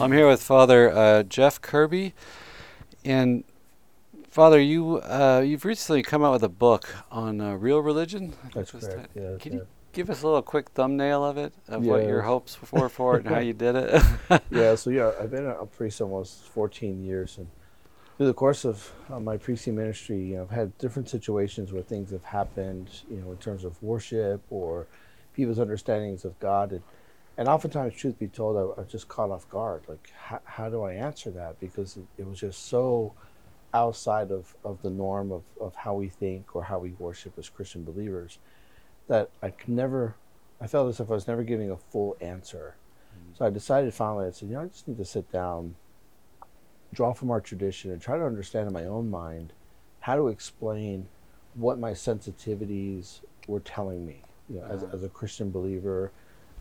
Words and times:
I'm 0.00 0.12
here 0.12 0.26
with 0.26 0.42
Father 0.42 0.90
uh, 0.90 1.22
Jeff 1.24 1.60
Kirby, 1.60 2.14
and 3.04 3.44
Father, 4.30 4.58
you 4.58 4.96
uh, 5.02 5.42
you've 5.44 5.66
recently 5.66 6.02
come 6.02 6.24
out 6.24 6.32
with 6.32 6.42
a 6.42 6.48
book 6.48 6.88
on 7.10 7.38
uh, 7.40 7.54
real 7.54 7.80
religion. 7.80 8.32
That's 8.54 8.70
correct. 8.70 9.10
Yeah, 9.14 9.36
Can 9.38 9.52
yeah. 9.52 9.58
you 9.58 9.66
give 9.92 10.08
us 10.08 10.22
a 10.22 10.26
little 10.26 10.40
quick 10.40 10.70
thumbnail 10.70 11.22
of 11.22 11.36
it, 11.36 11.52
of 11.68 11.84
what 11.84 12.04
your 12.04 12.22
hopes 12.22 12.56
were 12.72 12.88
for 12.88 13.16
it, 13.16 13.26
and 13.26 13.34
how 13.34 13.40
you 13.40 13.52
did 13.52 13.76
it? 13.76 14.02
yeah, 14.50 14.74
so 14.74 14.88
yeah, 14.88 15.12
I've 15.20 15.30
been 15.30 15.46
a 15.46 15.66
priest 15.66 16.00
almost 16.00 16.44
14 16.44 17.04
years, 17.04 17.36
and 17.36 17.46
through 18.16 18.28
the 18.28 18.34
course 18.34 18.64
of 18.64 18.90
uh, 19.10 19.20
my 19.20 19.36
priestly 19.36 19.72
ministry, 19.72 20.18
you 20.18 20.36
know, 20.36 20.42
I've 20.44 20.50
had 20.50 20.78
different 20.78 21.10
situations 21.10 21.72
where 21.72 21.82
things 21.82 22.10
have 22.12 22.24
happened, 22.24 22.88
you 23.10 23.18
know, 23.18 23.32
in 23.32 23.36
terms 23.36 23.64
of 23.64 23.82
worship 23.82 24.40
or 24.48 24.86
people's 25.34 25.58
understandings 25.58 26.24
of 26.24 26.38
God, 26.40 26.72
and 26.72 26.82
and 27.40 27.48
oftentimes, 27.48 27.94
truth 27.94 28.18
be 28.18 28.28
told, 28.28 28.76
I, 28.78 28.82
I 28.82 28.84
just 28.84 29.08
caught 29.08 29.30
off 29.30 29.48
guard. 29.48 29.84
Like, 29.88 30.12
how, 30.14 30.40
how 30.44 30.68
do 30.68 30.82
I 30.82 30.92
answer 30.92 31.30
that? 31.30 31.58
Because 31.58 31.96
it, 31.96 32.04
it 32.18 32.26
was 32.28 32.38
just 32.38 32.66
so 32.68 33.14
outside 33.72 34.30
of, 34.30 34.54
of 34.62 34.82
the 34.82 34.90
norm 34.90 35.32
of, 35.32 35.42
of 35.58 35.74
how 35.74 35.94
we 35.94 36.10
think 36.10 36.54
or 36.54 36.64
how 36.64 36.78
we 36.78 36.90
worship 36.98 37.32
as 37.38 37.48
Christian 37.48 37.82
believers 37.82 38.38
that 39.08 39.30
I 39.42 39.48
could 39.48 39.70
never, 39.70 40.16
I 40.60 40.66
felt 40.66 40.90
as 40.90 41.00
if 41.00 41.10
I 41.10 41.14
was 41.14 41.26
never 41.26 41.42
giving 41.42 41.70
a 41.70 41.78
full 41.78 42.14
answer. 42.20 42.76
So 43.38 43.46
I 43.46 43.50
decided 43.50 43.94
finally, 43.94 44.26
I 44.26 44.32
said, 44.32 44.50
you 44.50 44.56
know, 44.56 44.62
I 44.62 44.66
just 44.66 44.86
need 44.86 44.98
to 44.98 45.04
sit 45.06 45.32
down, 45.32 45.76
draw 46.92 47.14
from 47.14 47.30
our 47.30 47.40
tradition, 47.40 47.90
and 47.90 48.02
try 48.02 48.18
to 48.18 48.24
understand 48.26 48.66
in 48.66 48.74
my 48.74 48.84
own 48.84 49.08
mind 49.08 49.54
how 50.00 50.16
to 50.16 50.28
explain 50.28 51.08
what 51.54 51.78
my 51.78 51.92
sensitivities 51.92 53.20
were 53.46 53.60
telling 53.60 54.04
me, 54.04 54.22
you 54.50 54.60
know, 54.60 54.66
as, 54.66 54.82
Uh-huh. 54.82 54.96
as 54.96 55.04
a 55.04 55.08
Christian 55.08 55.50
believer, 55.50 56.12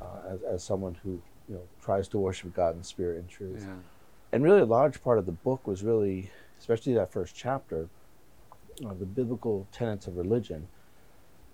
uh, 0.01 0.33
as, 0.33 0.41
as 0.43 0.63
someone 0.63 0.95
who, 1.03 1.21
you 1.47 1.55
know, 1.55 1.61
tries 1.81 2.07
to 2.09 2.17
worship 2.17 2.53
God 2.53 2.75
in 2.75 2.83
spirit 2.83 3.17
and 3.19 3.29
truth. 3.29 3.63
yeah. 3.65 3.75
And 4.31 4.43
really, 4.43 4.61
a 4.61 4.65
large 4.65 5.01
part 5.03 5.17
of 5.17 5.25
the 5.25 5.31
book 5.31 5.65
was 5.65 5.83
really, 5.83 6.29
especially 6.59 6.93
that 6.93 7.11
first 7.11 7.35
chapter, 7.35 7.89
uh, 8.85 8.93
the 8.93 9.05
biblical 9.05 9.67
tenets 9.71 10.05
of 10.07 10.17
religion, 10.17 10.67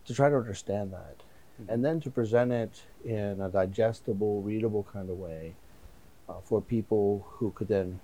to 0.06 0.14
try 0.14 0.30
to 0.30 0.36
understand 0.36 0.92
that. 0.92 1.16
Mhm. 1.62 1.74
And 1.74 1.86
then 1.86 2.02
to 2.02 2.10
present 2.10 2.52
it 2.52 2.84
in 3.06 3.40
a 3.40 3.50
digestible, 3.50 4.42
readable 4.42 4.84
kind 4.92 5.10
of 5.10 5.18
way 5.18 5.56
uh, 6.28 6.42
for 6.44 6.62
people 6.62 7.26
who 7.30 7.52
could 7.52 7.70
then 7.70 8.00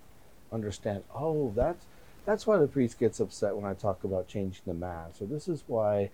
understand, 0.53 1.03
oh, 1.14 1.52
that's, 1.55 1.86
that's 2.26 2.48
why 2.48 2.58
the 2.58 2.67
priest 2.67 2.98
gets 2.98 3.20
upset 3.20 3.55
when 3.55 3.66
I 3.66 3.73
talk 3.73 4.03
about 4.05 4.28
changing 4.28 4.64
the 4.66 4.73
mass, 4.73 5.22
or 5.22 5.26
this 5.26 5.48
is 5.48 5.64
why. 5.67 6.09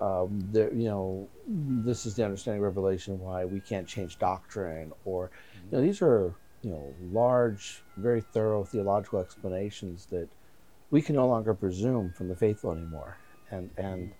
Um, 0.00 0.46
there, 0.52 0.72
you 0.72 0.88
know, 0.88 1.28
this 1.46 2.04
is 2.04 2.14
the 2.14 2.24
understanding 2.24 2.62
of 2.62 2.64
Revelation 2.64 3.18
why 3.18 3.44
we 3.44 3.60
can't 3.60 3.86
change 3.86 4.18
doctrine, 4.18 4.92
or 5.04 5.30
you 5.70 5.76
know, 5.76 5.82
these 5.82 6.02
are 6.02 6.34
you 6.62 6.70
know 6.70 6.94
large, 7.12 7.82
very 7.96 8.20
thorough 8.20 8.64
theological 8.64 9.20
explanations 9.20 10.06
that 10.06 10.28
we 10.90 11.00
can 11.00 11.14
no 11.14 11.26
longer 11.26 11.54
presume 11.54 12.12
from 12.12 12.28
the 12.28 12.36
faithful 12.36 12.72
anymore. 12.72 13.16
And 13.50 13.70
and 13.76 14.12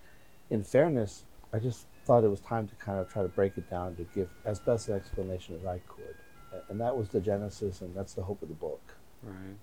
in 0.49 0.63
fairness, 0.63 1.25
I 1.53 1.59
just 1.59 1.85
thought 2.05 2.23
it 2.23 2.29
was 2.29 2.39
time 2.39 2.67
to 2.67 2.75
kind 2.75 2.99
of 2.99 3.09
try 3.09 3.21
to 3.21 3.27
break 3.27 3.57
it 3.57 3.69
down 3.69 3.95
to 3.97 4.03
give 4.15 4.29
as 4.45 4.59
best 4.59 4.87
an 4.87 4.95
explanation 4.95 5.55
as 5.55 5.65
I 5.65 5.79
could. 5.87 6.15
And 6.69 6.79
that 6.79 6.95
was 6.95 7.09
the 7.09 7.19
genesis, 7.19 7.81
and 7.81 7.93
that's 7.93 8.13
the 8.13 8.23
hope 8.23 8.41
of 8.41 8.47
the 8.47 8.55
book. 8.55 8.81
Right. 9.21 9.57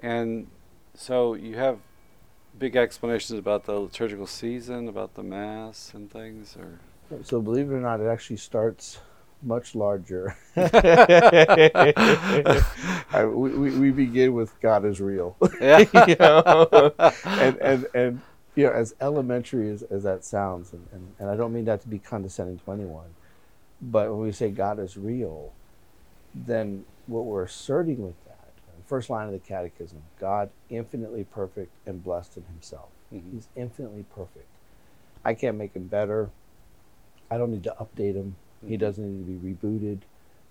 And 0.00 0.48
so 0.94 1.34
you 1.34 1.56
have 1.56 1.78
big 2.58 2.76
explanations 2.76 3.38
about 3.38 3.64
the 3.64 3.72
liturgical 3.72 4.26
season, 4.26 4.88
about 4.88 5.14
the 5.14 5.22
mass 5.22 5.92
and 5.94 6.10
things, 6.10 6.56
or 6.56 6.78
So 7.24 7.40
believe 7.40 7.70
it 7.70 7.74
or 7.74 7.80
not, 7.80 8.00
it 8.00 8.06
actually 8.06 8.36
starts 8.36 8.98
much 9.42 9.74
larger. 9.74 10.36
I, 10.56 11.90
we, 13.24 13.78
we 13.78 13.90
begin 13.90 14.34
with 14.34 14.58
God 14.60 14.84
is 14.84 15.00
real. 15.00 15.36
yeah. 15.60 15.84
you 16.06 16.16
know? 16.18 16.92
and, 17.24 17.56
and, 17.58 17.86
and, 17.94 18.20
you 18.54 18.66
know, 18.66 18.72
as 18.72 18.94
elementary 19.00 19.70
as, 19.70 19.82
as 19.84 20.02
that 20.04 20.24
sounds, 20.24 20.72
and, 20.72 20.86
and, 20.92 21.14
and 21.18 21.30
I 21.30 21.36
don't 21.36 21.52
mean 21.52 21.64
that 21.64 21.80
to 21.82 21.88
be 21.88 21.98
condescending 21.98 22.58
to 22.58 22.72
anyone, 22.72 23.14
but 23.80 24.10
when 24.10 24.20
we 24.20 24.32
say 24.32 24.50
God 24.50 24.78
is 24.78 24.96
real, 24.96 25.52
then 26.34 26.84
what 27.06 27.24
we're 27.24 27.44
asserting 27.44 28.02
with 28.02 28.14
that, 28.26 28.31
first 28.92 29.08
line 29.08 29.24
of 29.26 29.32
the 29.32 29.38
catechism, 29.38 30.02
God 30.20 30.50
infinitely 30.68 31.24
perfect 31.24 31.72
and 31.86 32.04
blessed 32.04 32.36
in 32.36 32.42
himself. 32.44 32.90
Mhm. 33.10 33.32
He's 33.32 33.48
infinitely 33.56 34.02
perfect. 34.02 34.48
I 35.24 35.32
can't 35.32 35.56
make 35.56 35.74
him 35.74 35.86
better. 35.88 36.28
I 37.30 37.38
don't 37.38 37.50
need 37.50 37.64
to 37.64 37.74
update 37.80 38.16
him. 38.16 38.36
He 38.60 38.76
Mhm. 38.76 38.80
doesn't 38.80 39.02
need 39.10 39.24
to 39.24 39.40
be 39.40 39.54
rebooted. 39.54 40.02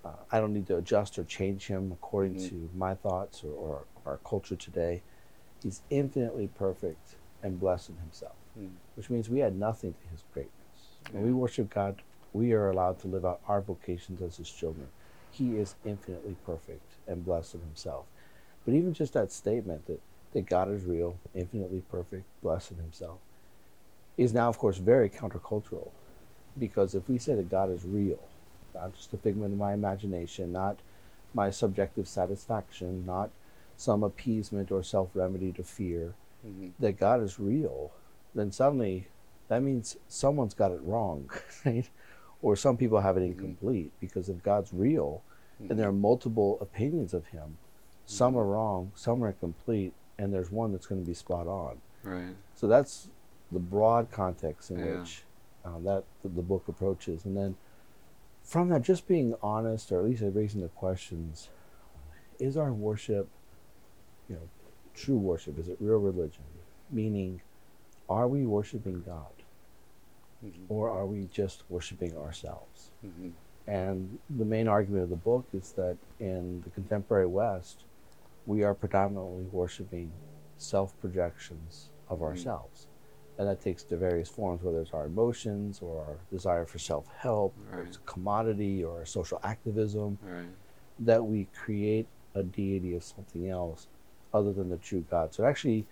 Uh, 0.04 0.16
I 0.32 0.40
don't 0.40 0.52
need 0.52 0.66
to 0.66 0.76
adjust 0.76 1.20
or 1.20 1.24
change 1.24 1.68
him 1.68 1.92
according 1.92 2.34
Mhm. 2.34 2.48
to 2.48 2.70
my 2.74 2.96
thoughts 2.96 3.44
or, 3.44 3.52
or 3.52 3.86
our 4.04 4.18
culture 4.24 4.56
today. 4.56 5.04
He's 5.62 5.82
infinitely 5.88 6.48
perfect 6.48 7.14
and 7.44 7.60
blessed 7.60 7.90
in 7.90 7.98
himself, 7.98 8.34
Mm. 8.58 8.74
which 8.96 9.08
means 9.08 9.30
we 9.30 9.40
add 9.40 9.54
nothing 9.54 9.94
to 9.94 10.06
his 10.08 10.24
greatness. 10.32 10.98
When 11.12 11.22
we 11.22 11.32
worship 11.32 11.70
God, 11.70 12.02
we 12.32 12.54
are 12.54 12.68
allowed 12.68 12.98
to 12.98 13.06
live 13.06 13.24
out 13.24 13.40
our 13.46 13.60
vocations 13.60 14.20
as 14.20 14.36
his 14.36 14.50
children. 14.50 14.88
He 15.30 15.56
is 15.56 15.76
infinitely 15.84 16.34
perfect 16.44 16.98
and 17.06 17.24
blessed 17.24 17.54
in 17.54 17.60
himself. 17.60 18.08
But 18.64 18.74
even 18.74 18.94
just 18.94 19.12
that 19.14 19.32
statement 19.32 19.86
that, 19.86 20.00
that 20.32 20.46
God 20.46 20.70
is 20.70 20.84
real, 20.84 21.18
infinitely 21.34 21.82
perfect, 21.90 22.24
blessed 22.42 22.72
in 22.72 22.76
himself, 22.78 23.18
is 24.16 24.32
now, 24.32 24.48
of 24.48 24.58
course, 24.58 24.78
very 24.78 25.08
countercultural. 25.08 25.90
Because 26.58 26.94
if 26.94 27.08
we 27.08 27.18
say 27.18 27.34
that 27.34 27.50
God 27.50 27.70
is 27.70 27.84
real, 27.84 28.20
not 28.74 28.94
just 28.94 29.12
a 29.12 29.16
figment 29.16 29.52
of 29.52 29.58
my 29.58 29.72
imagination, 29.72 30.52
not 30.52 30.78
my 31.34 31.50
subjective 31.50 32.06
satisfaction, 32.06 33.04
not 33.06 33.30
some 33.76 34.02
appeasement 34.02 34.70
or 34.70 34.82
self 34.82 35.10
remedy 35.14 35.50
to 35.52 35.62
fear, 35.62 36.14
Mhm. 36.46 36.72
that 36.78 36.98
God 36.98 37.22
is 37.22 37.38
real, 37.40 37.92
then 38.34 38.52
suddenly 38.52 39.08
that 39.48 39.62
means 39.62 39.96
someone's 40.08 40.54
got 40.54 40.72
it 40.72 40.82
wrong, 40.82 41.30
right? 41.64 41.88
Or 42.42 42.54
some 42.56 42.76
people 42.76 43.00
have 43.00 43.16
it 43.16 43.20
Mhm. 43.20 43.32
incomplete 43.32 43.92
because 44.00 44.28
if 44.28 44.42
God's 44.42 44.72
real 44.72 45.22
Mhm. 45.60 45.70
and 45.70 45.78
there 45.78 45.88
are 45.88 45.92
multiple 45.92 46.58
opinions 46.60 47.14
of 47.14 47.26
Him, 47.26 47.58
some 48.06 48.36
are 48.36 48.44
wrong, 48.44 48.92
some 48.94 49.22
are 49.24 49.28
incomplete, 49.28 49.92
and 50.18 50.32
there's 50.32 50.50
one 50.50 50.72
that's 50.72 50.86
going 50.86 51.00
to 51.00 51.06
be 51.06 51.14
spot 51.14 51.46
on. 51.46 51.80
Right. 52.02 52.34
So 52.54 52.66
that's 52.66 53.08
the 53.50 53.58
broad 53.58 54.10
context 54.10 54.70
in 54.70 54.78
Yeah. 54.78 54.98
which 55.00 55.24
um, 55.64 55.84
that 55.84 56.04
the, 56.22 56.28
the 56.28 56.42
book 56.42 56.66
approaches, 56.68 57.24
and 57.24 57.36
then 57.36 57.56
from 58.42 58.68
that, 58.70 58.82
just 58.82 59.06
being 59.06 59.34
honest, 59.42 59.92
or 59.92 60.00
at 60.00 60.04
least 60.06 60.22
raising 60.34 60.60
the 60.60 60.68
questions: 60.68 61.48
Is 62.40 62.56
our 62.56 62.72
worship, 62.72 63.28
you 64.28 64.34
know, 64.34 64.48
true 64.94 65.16
worship? 65.16 65.58
Is 65.58 65.68
it 65.68 65.76
real 65.80 65.98
religion? 65.98 66.42
Meaning, 66.90 67.40
are 68.08 68.26
we 68.26 68.44
worshiping 68.44 69.02
God, 69.06 69.32
Mhm. 70.44 70.64
or 70.68 70.90
are 70.90 71.06
we 71.06 71.26
just 71.26 71.62
worshiping 71.70 72.16
ourselves? 72.16 72.90
Mhm. 73.04 73.32
And 73.68 74.18
the 74.28 74.44
main 74.44 74.66
argument 74.66 75.04
of 75.04 75.10
the 75.10 75.16
book 75.16 75.44
is 75.52 75.70
that 75.74 75.96
in 76.18 76.62
the 76.62 76.70
contemporary 76.70 77.26
West, 77.26 77.84
we 78.46 78.62
are 78.62 78.74
predominantly 78.74 79.46
worshiping 79.46 80.12
self 80.56 80.98
projections 80.98 81.90
of 82.08 82.20
Mhm. 82.20 82.22
ourselves. 82.22 82.88
And 83.38 83.48
that 83.48 83.60
takes 83.62 83.84
the 83.84 83.96
various 83.96 84.28
forms, 84.28 84.62
whether 84.62 84.80
it's 84.80 84.92
our 84.92 85.06
emotions 85.06 85.80
or 85.80 86.00
our 86.04 86.20
desire 86.30 86.66
for 86.66 86.78
self 86.78 87.08
help, 87.18 87.56
or 87.72 87.78
Right. 87.78 87.86
it's 87.86 87.98
commodity 88.06 88.84
or 88.84 89.04
social 89.06 89.40
activism, 89.42 90.18
Right. 90.20 90.56
that 90.98 91.24
we 91.24 91.46
create 91.46 92.08
a 92.34 92.42
deity 92.42 92.94
of 92.94 93.04
something 93.04 93.48
else 93.48 93.88
other 94.32 94.52
than 94.52 94.68
the 94.70 94.78
true 94.78 95.02
God. 95.02 95.34
So 95.34 95.44
it 95.44 95.48
actually 95.48 95.88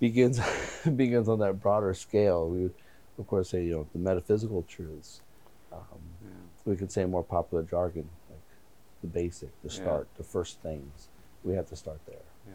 begins 0.00 0.40
begins 0.96 1.28
on 1.28 1.38
that 1.40 1.60
broader 1.60 1.94
scale. 1.94 2.48
We 2.48 2.62
would, 2.64 2.74
of 3.18 3.26
course, 3.26 3.50
say, 3.50 3.64
you 3.64 3.72
know, 3.72 3.88
the 3.92 3.98
metaphysical 3.98 4.62
truths. 4.64 5.22
Um, 5.72 6.02
Yeah. 6.22 6.28
we 6.64 6.76
could 6.76 6.92
say 6.92 7.04
more 7.04 7.24
popular 7.24 7.62
jargon, 7.64 8.10
like 8.28 8.42
the 9.02 9.08
basic, 9.08 9.60
the 9.62 9.68
Yeah. 9.68 9.74
start, 9.80 10.08
the 10.16 10.24
first 10.24 10.60
things. 10.62 11.10
We 11.44 11.54
have 11.54 11.68
to 11.68 11.76
start 11.76 12.00
there. 12.06 12.16
Yeah. 12.46 12.52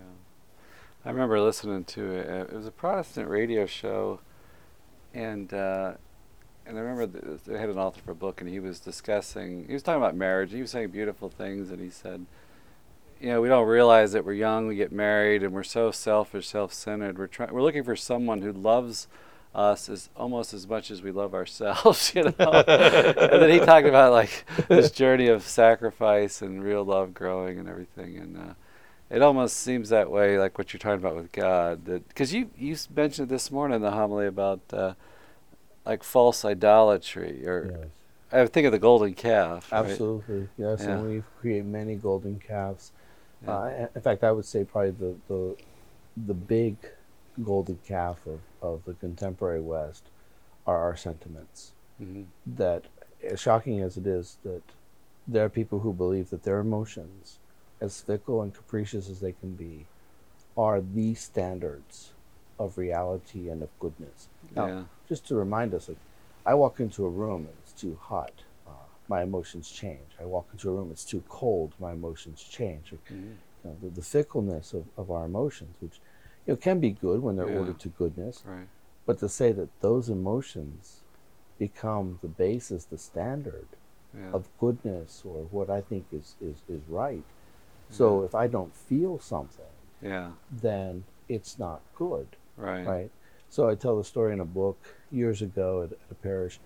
I 1.05 1.09
remember 1.11 1.39
listening 1.41 1.83
to 1.85 2.11
it. 2.11 2.29
uh, 2.29 2.33
It 2.45 2.53
was 2.53 2.67
a 2.67 2.71
Protestant 2.71 3.29
radio 3.29 3.65
show, 3.65 4.19
and 5.13 5.53
uh, 5.53 5.93
and 6.65 6.77
I 6.77 6.81
remember 6.81 7.07
th- 7.19 7.41
they 7.45 7.57
had 7.59 7.69
an 7.69 7.77
author 7.77 8.01
for 8.05 8.11
a 8.11 8.15
book, 8.15 8.41
and 8.41 8.49
he 8.49 8.59
was 8.59 8.79
discussing. 8.79 9.65
He 9.67 9.73
was 9.73 9.83
talking 9.83 10.01
about 10.01 10.15
marriage. 10.15 10.51
He 10.51 10.61
was 10.61 10.71
saying 10.71 10.89
beautiful 10.89 11.29
things, 11.29 11.71
and 11.71 11.79
he 11.81 11.89
said, 11.89 12.25
you 13.19 13.29
know, 13.29 13.41
we 13.41 13.47
don't 13.49 13.67
realize 13.67 14.11
that 14.13 14.25
we're 14.25 14.33
young, 14.33 14.67
we 14.67 14.75
get 14.75 14.91
married, 14.91 15.43
and 15.43 15.53
we're 15.53 15.63
so 15.63 15.91
selfish, 15.91 16.47
self-centered. 16.47 17.17
We're 17.17 17.27
trying. 17.27 17.53
We're 17.53 17.61
looking 17.63 17.83
for 17.83 17.95
someone 17.95 18.41
who 18.41 18.51
loves 18.51 19.07
us 19.55 19.87
as 19.89 20.09
almost 20.15 20.53
as 20.53 20.67
much 20.67 20.89
as 20.89 21.01
we 21.03 21.11
love 21.11 21.33
ourselves, 21.33 22.13
you 22.15 22.23
know. 22.23 22.31
and 22.39 23.41
then 23.41 23.49
he 23.51 23.59
talked 23.59 23.87
about 23.87 24.11
like 24.13 24.45
this 24.67 24.89
journey 24.89 25.27
of 25.27 25.43
sacrifice 25.43 26.41
and 26.41 26.63
real 26.63 26.83
love 26.85 27.13
growing 27.13 27.59
and 27.59 27.67
everything, 27.67 28.17
and. 28.17 28.37
Uh, 28.37 28.53
it 29.09 29.21
almost 29.21 29.57
seems 29.57 29.89
that 29.89 30.09
way, 30.09 30.37
like 30.39 30.57
what 30.57 30.73
you're 30.73 30.79
talking 30.79 30.99
about 30.99 31.15
with 31.15 31.31
God. 31.31 31.85
That 31.85 32.07
because 32.07 32.33
you 32.33 32.49
you 32.57 32.75
mentioned 32.95 33.29
this 33.29 33.51
morning 33.51 33.75
in 33.77 33.81
the 33.81 33.91
homily 33.91 34.27
about 34.27 34.61
uh, 34.71 34.93
like 35.85 36.03
false 36.03 36.43
idolatry, 36.45 37.45
or 37.47 37.71
Yes. 37.79 37.87
I 38.31 38.47
think 38.47 38.65
of 38.65 38.71
the 38.71 38.79
golden 38.79 39.13
calf. 39.13 39.71
right? 39.71 39.85
Absolutely, 39.85 40.49
yes. 40.57 40.79
Yeah. 40.81 40.89
And 40.97 41.07
we 41.07 41.23
create 41.39 41.65
many 41.65 41.95
golden 41.95 42.39
calves. 42.39 42.91
Yeah. 43.43 43.51
Uh, 43.51 43.87
in 43.93 44.01
fact, 44.01 44.23
I 44.23 44.31
would 44.31 44.45
say 44.45 44.63
probably 44.63 44.91
the 44.91 45.15
the, 45.27 45.55
the 46.27 46.33
big 46.33 46.75
golden 47.43 47.77
calf 47.85 48.17
of, 48.25 48.39
of 48.61 48.85
the 48.85 48.93
contemporary 48.93 49.61
West 49.61 50.03
are 50.65 50.77
our 50.79 50.95
sentiments. 50.95 51.73
Mhm. 52.01 52.25
That, 52.45 52.85
as 53.23 53.39
shocking 53.39 53.81
as 53.81 53.97
it 53.97 54.07
is, 54.07 54.37
that 54.43 54.61
there 55.27 55.45
are 55.45 55.49
people 55.49 55.79
who 55.79 55.93
believe 55.93 56.29
that 56.31 56.43
their 56.43 56.59
emotions, 56.59 57.37
as 57.81 58.01
fickle 58.01 58.41
and 58.41 58.53
capricious 58.53 59.09
as 59.09 59.19
they 59.19 59.31
can 59.33 59.55
be, 59.55 59.85
are 60.55 60.81
the 60.81 61.13
standards 61.15 62.13
of 62.59 62.77
reality 62.77 63.49
and 63.49 63.61
of 63.63 63.69
goodness. 63.79 64.29
Now, 64.55 64.67
Yeah. 64.67 64.83
just 65.09 65.27
to 65.27 65.35
remind 65.35 65.73
us, 65.73 65.89
like, 65.89 65.97
I 66.45 66.53
walk 66.53 66.79
into 66.79 67.05
a 67.05 67.09
room 67.09 67.41
and 67.47 67.55
it's 67.61 67.73
too 67.73 67.95
hot, 68.01 68.33
uh, 68.67 68.71
my 69.07 69.23
emotions 69.23 69.69
change. 69.69 70.15
I 70.19 70.25
walk 70.25 70.47
into 70.51 70.69
a 70.69 70.73
room, 70.73 70.91
it's 70.91 71.05
too 71.05 71.23
cold, 71.29 71.73
my 71.79 71.93
emotions 71.93 72.43
change. 72.43 72.93
Mhm. 72.93 73.35
you 73.63 73.69
know, 73.69 73.77
the, 73.81 73.89
the 73.89 74.01
fickleness 74.01 74.73
of, 74.73 74.85
of 74.97 75.09
our 75.09 75.23
emotions, 75.25 75.77
which 75.79 75.99
you 76.45 76.53
know, 76.53 76.57
can 76.57 76.79
be 76.81 76.91
good 76.91 77.21
when 77.21 77.35
they're 77.37 77.47
Yeah. 77.49 77.59
ordered 77.59 77.79
to 77.79 77.89
goodness, 77.89 78.43
Right. 78.45 78.67
but 79.05 79.17
to 79.19 79.29
say 79.29 79.53
that 79.53 79.69
those 79.79 80.09
emotions 80.09 81.01
become 81.57 82.19
the 82.21 82.27
basis, 82.27 82.85
the 82.85 82.97
standard 82.97 83.67
Yeah. 84.13 84.31
of 84.33 84.47
goodness 84.59 85.23
or 85.25 85.45
what 85.45 85.69
I 85.69 85.81
think 85.81 86.05
is, 86.11 86.35
is, 86.41 86.61
is 86.67 86.81
right. 86.89 87.23
So 87.93 88.21
Yeah. 88.21 88.25
if 88.25 88.35
I 88.35 88.47
don't 88.47 88.75
feel 88.75 89.19
something, 89.19 89.75
yeah. 90.01 90.31
then 90.51 91.05
it's 91.29 91.59
not 91.59 91.81
good 91.95 92.37
Right. 92.57 92.85
right? 92.87 93.11
So 93.49 93.69
I 93.69 93.75
tell 93.75 93.97
the 93.97 94.03
story 94.03 94.33
in 94.33 94.39
a 94.39 94.45
book 94.45 94.77
years 95.11 95.41
ago 95.41 95.83
at, 95.83 95.91
at 95.91 96.11
a 96.11 96.15
parish. 96.15 96.59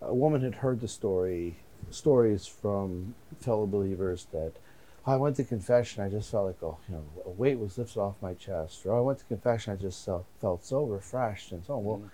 A 0.00 0.14
woman 0.14 0.42
had 0.42 0.56
heard 0.56 0.80
the 0.80 0.88
story, 0.88 1.58
stories 1.90 2.46
from 2.46 3.14
fellow 3.40 3.66
believers 3.66 4.26
that 4.32 4.54
"Oh, 5.06 5.12
I 5.12 5.16
went 5.16 5.36
to 5.36 5.44
confession. 5.44 6.02
I 6.02 6.08
just 6.08 6.30
felt 6.32 6.46
like 6.46 6.62
oh, 6.62 6.78
you 6.88 6.94
know, 6.96 7.22
a 7.24 7.30
weight 7.30 7.58
was 7.60 7.78
lifted 7.78 8.00
off 8.00 8.20
my 8.20 8.34
chest, 8.34 8.84
or 8.86 8.96
I 8.96 9.00
went 9.00 9.20
to 9.20 9.24
confession. 9.24 9.72
I 9.72 9.76
just 9.76 10.04
felt, 10.04 10.26
felt 10.40 10.64
so 10.64 10.84
refreshed 10.84 11.52
and 11.52 11.64
so 11.64 11.74
on. 11.74 11.84
Well, 11.84 11.98
Mhm. 11.98 12.10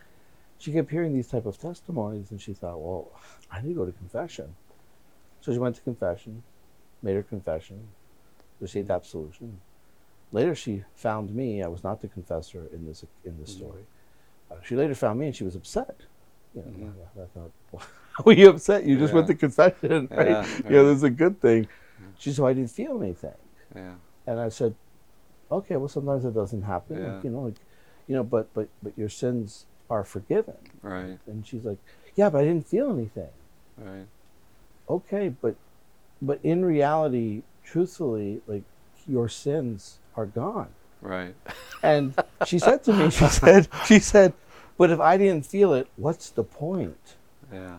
she 0.59 0.73
kept 0.73 0.91
hearing 0.91 1.14
these 1.14 1.29
type 1.29 1.47
of 1.47 1.59
testimonies, 1.59 2.31
and 2.31 2.41
she 2.41 2.53
thought, 2.55 2.79
well, 2.81 3.12
I 3.50 3.62
need 3.62 3.71
to 3.75 3.81
go 3.81 3.87
to 3.87 3.93
confession. 3.93 4.56
So 5.41 5.53
she 5.53 5.59
went 5.59 5.76
to 5.76 5.82
confession, 5.82 6.43
made 7.03 7.14
her 7.17 7.23
confession, 7.23 7.88
received 8.60 8.90
absolution. 8.90 9.60
Later, 10.32 10.55
she 10.55 10.84
found 10.94 11.34
me. 11.34 11.62
I 11.62 11.69
was 11.69 11.82
not 11.82 12.00
the 12.02 12.08
confessor 12.08 12.66
in 12.72 12.87
this 12.87 13.05
in 13.25 13.38
this 13.40 13.50
Mhm. 13.55 13.58
story. 13.58 13.82
Uh, 14.50 14.56
she 14.62 14.76
later 14.76 14.94
found 14.94 15.19
me, 15.20 15.26
and 15.26 15.37
she 15.37 15.44
was 15.44 15.55
upset. 15.56 15.96
You 16.55 16.62
know, 16.62 16.69
Mhm. 16.87 16.93
I, 17.19 17.22
I 17.22 17.26
thought, 17.26 17.52
why 17.70 17.82
were 18.25 18.32
you 18.32 18.50
upset? 18.50 18.84
You 18.84 18.99
just 18.99 19.14
went 19.14 19.26
to 19.28 19.34
confession, 19.34 20.08
right? 20.10 20.28
Yeah, 20.28 20.46
You 20.64 20.70
know, 20.70 20.84
this 20.88 20.96
is 20.99 21.02
a 21.05 21.10
good 21.10 21.40
thing. 21.40 21.66
She 22.19 22.32
said, 22.32 22.43
well, 22.43 22.50
I 22.50 22.55
didn't 22.55 22.70
feel 22.70 23.00
anything. 23.02 23.34
Yeah. 23.75 23.94
And 24.26 24.40
I 24.40 24.49
said, 24.49 24.75
okay, 25.50 25.76
well, 25.76 25.88
sometimes 25.88 26.25
it 26.25 26.34
doesn't 26.34 26.62
happen. 26.62 26.99
Yeah. 26.99 27.14
Like, 27.14 27.25
you 27.25 27.31
know, 27.31 27.40
like, 27.43 27.54
you 28.06 28.14
know, 28.16 28.25
but 28.25 28.52
but 28.54 28.69
but 28.82 28.93
your 28.99 29.08
sins 29.08 29.66
are 29.90 30.04
forgiven. 30.04 30.56
Right. 30.82 31.19
And 31.26 31.46
she's 31.46 31.64
like, 31.64 31.78
yeah, 32.16 32.28
but 32.31 32.38
I 32.43 32.44
didn't 32.44 32.66
feel 32.66 32.90
anything. 32.93 33.31
Right. 33.76 34.06
Okay, 34.88 35.28
but 35.28 35.54
but 36.20 36.40
in 36.43 36.64
reality, 36.64 37.43
truthfully, 37.70 38.41
like 38.47 38.65
your 39.06 39.29
sins 39.29 40.00
are 40.17 40.26
gone. 40.26 40.70
Right. 41.00 41.35
And 41.82 42.15
she 42.44 42.59
said 42.59 42.82
to 42.85 42.93
me, 42.93 43.11
she 43.11 43.26
said, 43.29 43.69
she 43.87 43.99
said, 43.99 44.35
but 44.79 44.91
if 44.91 45.00
I 45.00 45.17
didn't 45.17 45.47
feel 45.47 45.75
it, 45.75 45.88
what's 45.97 46.31
the 46.31 46.44
point? 46.44 47.17
Yeah. 47.53 47.79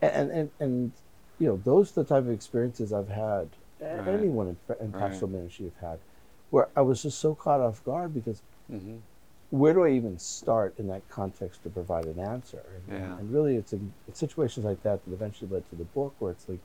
And 0.00 0.30
and 0.30 0.50
and 0.60 0.92
you 1.38 1.48
know, 1.48 1.56
those 1.64 1.90
are 1.96 2.02
the 2.02 2.08
type 2.08 2.24
of 2.24 2.30
experiences 2.30 2.92
I've 2.92 3.08
had. 3.08 3.50
Right. 3.80 4.08
Anyone 4.08 4.48
in, 4.48 4.56
in 4.80 4.92
Right. 4.92 5.00
pastoral 5.00 5.30
ministry 5.30 5.66
have 5.66 5.90
had, 5.90 6.00
where 6.50 6.68
I 6.76 6.82
was 6.82 7.02
just 7.02 7.20
so 7.20 7.34
caught 7.34 7.60
off 7.60 7.84
guard 7.84 8.14
because 8.14 8.42
hmm 8.68 8.98
where 9.50 9.72
do 9.72 9.84
I 9.84 9.90
even 9.92 10.18
start 10.18 10.74
in 10.78 10.88
that 10.88 11.08
context 11.08 11.62
to 11.62 11.70
provide 11.70 12.04
an 12.06 12.20
answer? 12.20 12.62
And, 12.76 12.98
Yeah. 12.98 13.16
and 13.18 13.32
really, 13.32 13.56
it's 13.56 13.72
in 13.72 13.92
it's 14.06 14.20
situations 14.20 14.66
like 14.66 14.82
that 14.82 15.04
that 15.04 15.12
eventually 15.12 15.50
led 15.50 15.68
to 15.70 15.76
the 15.76 15.84
book, 15.84 16.16
where 16.18 16.32
it's 16.32 16.48
like 16.48 16.60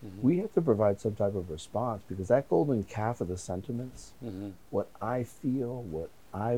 hmm 0.00 0.22
we 0.22 0.38
have 0.38 0.52
to 0.54 0.62
provide 0.62 1.00
some 1.00 1.14
type 1.14 1.34
of 1.34 1.50
response 1.50 2.02
because 2.08 2.28
that 2.28 2.48
golden 2.48 2.82
calf 2.84 3.20
of 3.20 3.28
the 3.28 3.36
sentiments, 3.38 4.12
hmm 4.20 4.50
what 4.70 4.90
I 5.00 5.22
feel, 5.24 5.82
what 5.82 6.10
I 6.32 6.52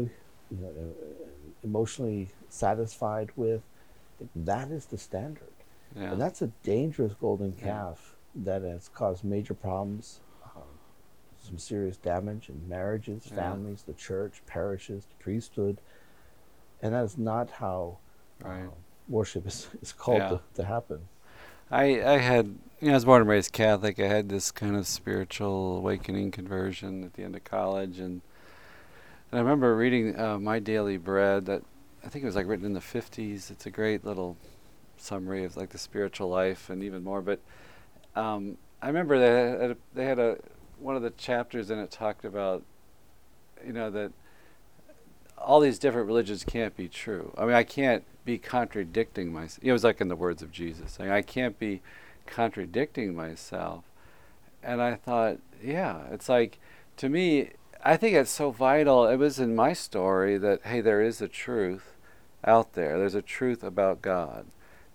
you 0.50 0.59
know, 0.61 0.69
uh, 0.79 1.37
emotionally 1.65 2.31
satisfied 2.49 3.31
with, 3.37 3.62
that 4.35 4.71
is 4.71 4.87
the 4.87 4.99
standard. 4.99 5.53
Yeah. 5.94 6.12
And 6.12 6.21
that's 6.21 6.41
a 6.43 6.47
dangerous 6.62 7.15
golden 7.15 7.53
Yeah. 7.59 7.65
calf 7.65 8.17
that 8.37 8.62
has 8.62 8.88
caused 8.88 9.25
major 9.25 9.55
problems, 9.55 10.21
um, 10.55 10.62
some 11.47 11.59
serious 11.59 11.97
damage 11.97 12.49
in 12.49 12.69
marriages, 12.69 13.25
Yeah. 13.27 13.35
families, 13.37 13.83
the 13.83 13.94
church, 13.94 14.43
parishes, 14.47 15.06
the 15.06 15.17
priesthood. 15.23 15.81
And 16.83 16.94
that 16.94 17.05
is 17.05 17.19
not 17.19 17.50
how 17.50 17.99
Right. 18.41 18.67
uh, 18.67 18.71
worship 19.09 19.47
is, 19.47 19.69
is 19.83 19.93
called 19.93 20.23
Yeah. 20.23 20.29
to, 20.29 20.41
to 20.55 20.65
happen. 20.65 21.09
I 21.70 22.02
I 22.02 22.18
had 22.18 22.46
you 22.80 22.88
know 22.88 22.92
I 22.92 22.94
was 22.94 23.04
born 23.04 23.22
and 23.22 23.30
raised 23.30 23.52
Catholic. 23.52 23.98
I 23.98 24.06
had 24.06 24.28
this 24.28 24.50
kind 24.50 24.76
of 24.76 24.86
spiritual 24.86 25.78
awakening 25.78 26.30
conversion 26.30 27.04
at 27.04 27.14
the 27.14 27.24
end 27.24 27.34
of 27.34 27.44
college, 27.44 27.98
and 27.98 28.22
and 29.30 29.38
I 29.40 29.42
remember 29.42 29.74
reading 29.76 30.18
uh, 30.18 30.38
My 30.38 30.58
Daily 30.58 30.96
Bread 30.96 31.46
that 31.46 31.62
I 32.04 32.08
think 32.08 32.22
it 32.22 32.26
was 32.26 32.36
like 32.36 32.46
written 32.46 32.66
in 32.66 32.74
the 32.74 32.80
fifties. 32.80 33.50
It's 33.50 33.66
a 33.66 33.70
great 33.70 34.04
little 34.04 34.36
summary 34.96 35.44
of 35.44 35.56
like 35.56 35.70
the 35.70 35.78
spiritual 35.78 36.28
life 36.28 36.70
and 36.70 36.82
even 36.82 37.02
more. 37.02 37.20
But 37.20 37.40
um, 38.14 38.58
I 38.80 38.86
remember 38.86 39.18
they 39.18 39.74
they 39.94 40.04
had 40.04 40.18
a 40.18 40.38
one 40.78 40.94
of 40.94 41.02
the 41.02 41.10
chapters 41.10 41.70
in 41.70 41.78
it 41.78 41.90
talked 41.90 42.24
about 42.24 42.62
you 43.66 43.72
know 43.72 43.90
that 43.90 44.12
all 45.36 45.60
these 45.60 45.78
different 45.78 46.06
religions 46.06 46.44
can't 46.44 46.76
be 46.76 46.88
true. 46.88 47.34
I 47.36 47.44
mean, 47.44 47.54
I 47.54 47.64
can't 47.64 48.04
be 48.26 48.37
contradicting 48.37 49.32
myself. 49.32 49.64
It 49.64 49.73
was 49.73 49.84
like 49.84 50.02
in 50.02 50.08
the 50.08 50.17
words 50.17 50.43
of 50.43 50.52
Jesus, 50.52 50.93
saying, 50.93 51.11
I 51.11 51.23
can't 51.23 51.58
be 51.58 51.81
contradicting 52.26 53.14
myself. 53.14 53.84
And 54.62 54.82
I 54.82 54.96
thought, 54.96 55.38
yeah, 55.62 56.02
it's 56.11 56.28
like, 56.28 56.58
to 56.99 57.08
me, 57.08 57.52
I 57.83 57.97
think 57.97 58.16
it's 58.16 58.30
so 58.30 58.50
vital. 58.50 59.06
It 59.06 59.16
was 59.16 59.38
in 59.38 59.54
my 59.54 59.73
story 59.73 60.37
that, 60.38 60.66
hey, 60.66 60.80
there 60.80 61.00
is 61.00 61.23
a 61.23 61.28
truth 61.28 61.97
out 62.45 62.75
there. 62.75 62.99
There's 62.99 63.14
a 63.14 63.23
truth 63.23 63.62
about 63.62 64.02
God. 64.02 64.47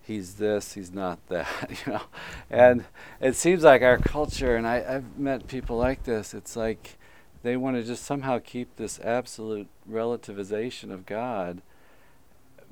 He's 0.03 0.35
this, 0.35 0.73
he's 0.73 0.91
not 0.91 1.19
that, 1.29 1.47
you 1.69 1.93
know. 1.93 2.01
And 2.50 2.85
it 3.19 3.35
seems 3.35 3.63
like 3.63 3.81
our 3.81 3.97
culture, 3.97 4.55
and 4.55 4.67
I, 4.67 4.83
I've 4.88 5.17
met 5.17 5.47
people 5.47 5.77
like 5.77 6.03
this, 6.03 6.33
it's 6.33 6.55
like, 6.55 6.97
they 7.43 7.57
want 7.57 7.75
to 7.75 7.83
just 7.83 8.03
somehow 8.03 8.39
keep 8.39 8.75
this 8.75 9.00
absolute 9.00 9.67
relativization 9.89 10.91
of 10.91 11.05
God. 11.05 11.61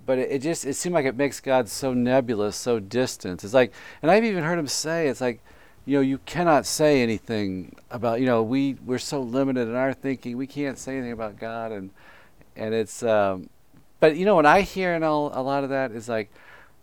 But 0.09 0.17
it, 0.17 0.31
it 0.31 0.41
just 0.41 0.65
it 0.65 0.73
seemed 0.73 0.95
like 0.95 1.05
it 1.05 1.15
makes 1.15 1.39
God 1.39 1.69
so 1.69 1.93
nebulous, 1.93 2.55
so 2.55 2.79
distant. 2.79 3.43
It's 3.43 3.53
like, 3.53 3.71
and 4.01 4.09
I've 4.09 4.23
even 4.23 4.43
heard 4.43 4.57
him 4.57 4.65
say, 4.65 5.07
it's 5.07 5.21
like, 5.21 5.39
you 5.85 5.97
know, 5.97 6.01
you 6.01 6.17
cannot 6.25 6.65
say 6.65 7.03
anything 7.03 7.75
about, 7.91 8.19
you 8.19 8.25
know, 8.25 8.41
we 8.41 8.73
we're 8.87 8.97
so 8.97 9.21
limited 9.21 9.67
in 9.67 9.75
our 9.75 9.93
thinking, 9.93 10.35
we 10.35 10.47
can't 10.47 10.79
say 10.79 10.93
anything 10.93 11.11
about 11.11 11.37
God, 11.37 11.71
and 11.71 11.91
and 12.55 12.73
it's, 12.73 13.03
um, 13.03 13.51
but 13.99 14.15
you 14.15 14.25
know, 14.25 14.33
what 14.33 14.47
I 14.47 14.61
hear 14.61 14.95
in 14.95 15.03
all 15.03 15.29
a 15.31 15.43
lot 15.43 15.63
of 15.63 15.69
that 15.69 15.91
is 15.91 16.09
like, 16.09 16.31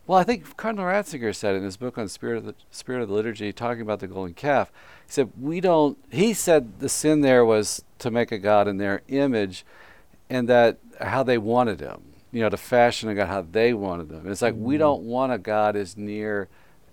well, 0.06 0.20
I 0.20 0.22
think 0.22 0.56
Cardinal 0.56 0.84
Ratzinger 0.84 1.34
said 1.34 1.56
in 1.56 1.64
his 1.64 1.76
book 1.76 1.98
on 1.98 2.08
spirit 2.08 2.38
of 2.38 2.44
the 2.44 2.54
spirit 2.70 3.02
of 3.02 3.08
the 3.08 3.14
liturgy, 3.14 3.52
talking 3.52 3.82
about 3.82 3.98
the 3.98 4.06
golden 4.06 4.34
calf. 4.34 4.70
He 5.04 5.12
said 5.12 5.32
we 5.36 5.60
don't. 5.60 5.98
He 6.12 6.32
said 6.32 6.78
the 6.78 6.88
sin 6.88 7.22
there 7.22 7.44
was 7.44 7.82
to 7.98 8.12
make 8.12 8.30
a 8.30 8.38
god 8.38 8.68
in 8.68 8.76
their 8.76 9.02
image, 9.08 9.66
and 10.30 10.48
that 10.48 10.78
how 11.00 11.24
they 11.24 11.38
wanted 11.38 11.80
him. 11.80 12.12
You 12.36 12.42
know, 12.42 12.50
to 12.50 12.56
fashion 12.58 13.08
a 13.08 13.14
god 13.14 13.28
how 13.28 13.42
they 13.50 13.72
wanted 13.72 14.10
them. 14.10 14.20
And 14.20 14.30
it's 14.30 14.42
like 14.42 14.54
we 14.56 14.74
Mhm. 14.76 14.80
don't 14.80 15.02
want 15.04 15.32
a 15.32 15.38
god 15.38 15.74
as 15.74 15.96
near 15.96 16.48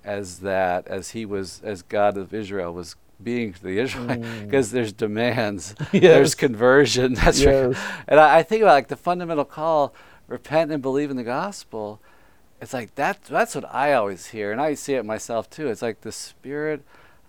as 0.05 0.39
that 0.39 0.87
as 0.87 1.09
he 1.11 1.25
was 1.25 1.59
as 1.65 1.81
God 1.81 2.15
of 2.17 2.33
Israel 2.33 2.73
was 2.73 2.95
being 3.21 3.51
to 3.53 3.61
the 3.61 3.77
Israelites 3.79 4.25
Mm. 4.25 4.45
because 4.45 4.71
there's 4.71 4.93
demands, 4.93 5.75
Yes. 5.91 6.01
there's 6.01 6.35
conversion. 6.35 7.13
That's 7.21 7.43
right. 7.43 7.75
And 8.07 8.19
I, 8.21 8.37
I 8.39 8.43
think 8.43 8.61
about 8.61 8.73
like 8.73 8.87
the 8.87 8.95
fundamental 8.95 9.43
call: 9.45 9.93
repent 10.27 10.71
and 10.71 10.81
believe 10.81 11.11
in 11.11 11.17
the 11.17 11.23
gospel. 11.23 11.99
It's 12.61 12.73
like 12.73 12.95
that. 12.95 13.21
That's 13.25 13.53
what 13.55 13.65
I 13.73 13.91
always 13.91 14.27
hear, 14.27 14.51
and 14.53 14.61
I 14.61 14.75
see 14.75 14.93
it 14.93 15.03
myself 15.03 15.49
too. 15.49 15.67
It's 15.67 15.81
like 15.81 16.01
the 16.01 16.13
spirit 16.13 16.83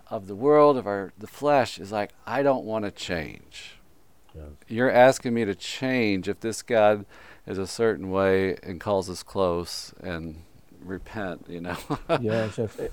of 0.09 0.29
the 0.29 0.37
world 0.37 0.77
of 0.77 0.87
our 0.87 1.13
the 1.19 1.27
flesh 1.27 1.81
is 1.81 1.91
like 1.91 2.11
I 2.27 2.45
don't 2.45 2.65
want 2.65 2.85
to 2.85 2.93
change. 2.93 3.81
Yes. 4.37 4.45
You're 4.69 4.91
asking 4.91 5.35
me 5.35 5.45
to 5.45 5.55
change 5.57 6.29
if 6.29 6.39
this 6.41 6.63
God 6.63 7.05
is 7.47 7.59
a 7.59 7.67
certain 7.67 8.11
way 8.11 8.57
and 8.63 8.81
calls 8.81 9.11
us 9.11 9.23
close 9.23 9.93
and 10.01 10.43
repent. 10.81 11.47
You 11.49 11.61
know. 11.61 11.77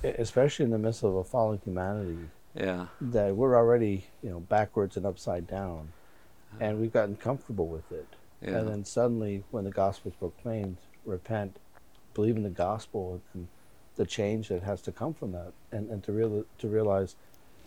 e- 0.04 0.08
especially 0.18 0.66
in 0.66 0.72
the 0.72 0.78
midst 0.78 1.04
of 1.04 1.16
a 1.16 1.24
fallen 1.24 1.60
humanity, 1.64 2.18
yeah. 2.56 2.88
that 3.00 3.36
we're 3.36 3.56
already, 3.56 4.06
you 4.22 4.30
know, 4.30 4.40
backwards 4.40 4.98
and 4.98 5.06
upside 5.06 5.48
down, 5.48 5.90
and 6.60 6.80
we've 6.80 6.94
gotten 6.94 7.16
comfortable 7.16 7.68
with 7.68 7.92
it. 7.92 8.08
Yeah. 8.42 8.58
And 8.58 8.68
then 8.68 8.86
suddenly, 8.86 9.44
when 9.52 9.66
the 9.66 9.72
gospel 9.72 10.12
is 10.12 10.16
proclaimed, 10.18 10.78
repent, 11.06 11.58
believe 12.14 12.36
in 12.36 12.44
the 12.44 12.50
gospel, 12.50 13.22
and 13.34 13.48
the 13.96 14.06
change 14.06 14.48
that 14.50 14.64
has 14.64 14.82
to 14.82 14.92
come 14.92 15.14
from 15.14 15.32
that, 15.34 15.54
and 15.72 15.90
and 15.90 16.04
to 16.04 16.12
real 16.12 16.46
to 16.58 16.68
realize, 16.68 17.16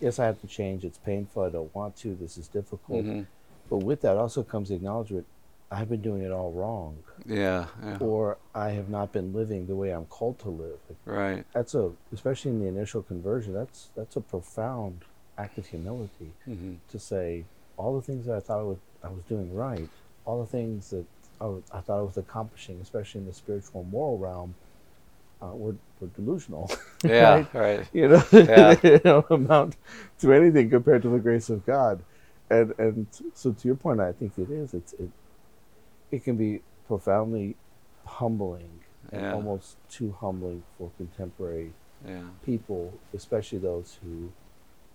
yes, 0.01 0.19
I 0.19 0.27
have 0.27 0.41
to 0.41 0.47
change. 0.47 0.85
It's 0.85 0.99
painful. 0.99 1.45
I 1.45 1.51
don't 1.51 1.75
want 1.75 1.97
to. 1.99 2.15
This 2.15 2.37
is 2.37 2.49
difficult. 2.49 3.05
Mhm. 3.05 3.27
But 3.71 3.79
with 3.79 4.03
that 4.03 4.17
also 4.17 4.43
comes 4.43 4.69
the 4.69 4.75
acknowledgement, 4.75 5.27
I've 5.75 5.89
been 5.89 6.03
doing 6.03 6.23
it 6.23 6.31
all 6.31 6.53
wrong, 6.53 6.97
Yeah. 7.27 7.67
Yeah. 7.83 7.99
or 8.01 8.39
I 8.55 8.71
have 8.71 8.89
not 8.89 9.13
been 9.13 9.33
living 9.33 9.67
the 9.67 9.75
way 9.77 9.91
I'm 9.91 10.07
called 10.07 10.39
to 10.41 10.51
live. 10.51 10.79
Right. 11.05 11.45
that's 11.55 11.75
a, 11.75 11.91
especially 12.13 12.53
in 12.53 12.61
the 12.61 12.69
initial 12.69 13.03
conversion, 13.03 13.53
that's 13.55 13.91
that's 13.97 14.17
a 14.17 14.21
profound 14.21 15.03
act 15.39 15.59
of 15.59 15.67
humility 15.67 16.31
hmm 16.45 16.75
to 16.93 16.99
say 16.99 17.45
all 17.77 17.97
the 17.99 18.03
things 18.03 18.27
that 18.27 18.37
I 18.37 18.41
thought 18.41 18.61
I 18.61 18.63
was, 18.63 18.79
I 19.03 19.09
was 19.09 19.25
doing 19.25 19.53
right, 19.53 19.89
all 20.27 20.41
the 20.41 20.47
things 20.59 20.91
that 20.91 21.05
I, 21.41 21.47
was, 21.47 21.65
I 21.73 21.81
thought 21.81 21.99
I 21.99 22.03
was 22.03 22.17
accomplishing, 22.17 22.81
especially 22.81 23.21
in 23.23 23.27
the 23.27 23.33
spiritual 23.33 23.81
and 23.83 23.91
moral 23.91 24.17
realm, 24.19 24.55
uh, 25.43 25.49
were, 25.55 25.75
were 26.01 26.09
delusional. 26.09 26.71
Yeah. 27.05 27.35
right? 27.35 27.55
Right. 27.55 27.89
You 27.93 28.09
know, 28.09 28.25
Yeah. 28.33 28.75
they 28.75 28.99
don't 29.01 29.27
amount 29.31 29.77
to 30.21 30.33
anything 30.33 30.71
compared 30.71 31.03
to 31.03 31.11
the 31.11 31.19
grace 31.19 31.51
of 31.51 31.67
God. 31.67 32.03
And 32.49 32.73
and 32.79 33.07
so 33.35 33.53
to 33.53 33.69
your 33.69 33.77
point, 33.77 34.01
I 34.01 34.13
think 34.13 34.39
it 34.39 34.51
is. 34.51 34.73
It's 34.73 34.93
it. 34.95 35.11
It 36.15 36.23
can 36.23 36.37
be 36.37 36.61
profoundly 36.87 37.57
humbling 38.07 38.71
and 39.13 39.23
Yeah. 39.23 39.35
almost 39.35 39.77
too 39.89 40.13
humbling 40.13 40.63
for 40.79 40.91
contemporary 40.97 41.73
Yeah. 42.07 42.23
people, 42.43 42.93
especially 43.13 43.59
those 43.59 43.99
who 44.03 44.31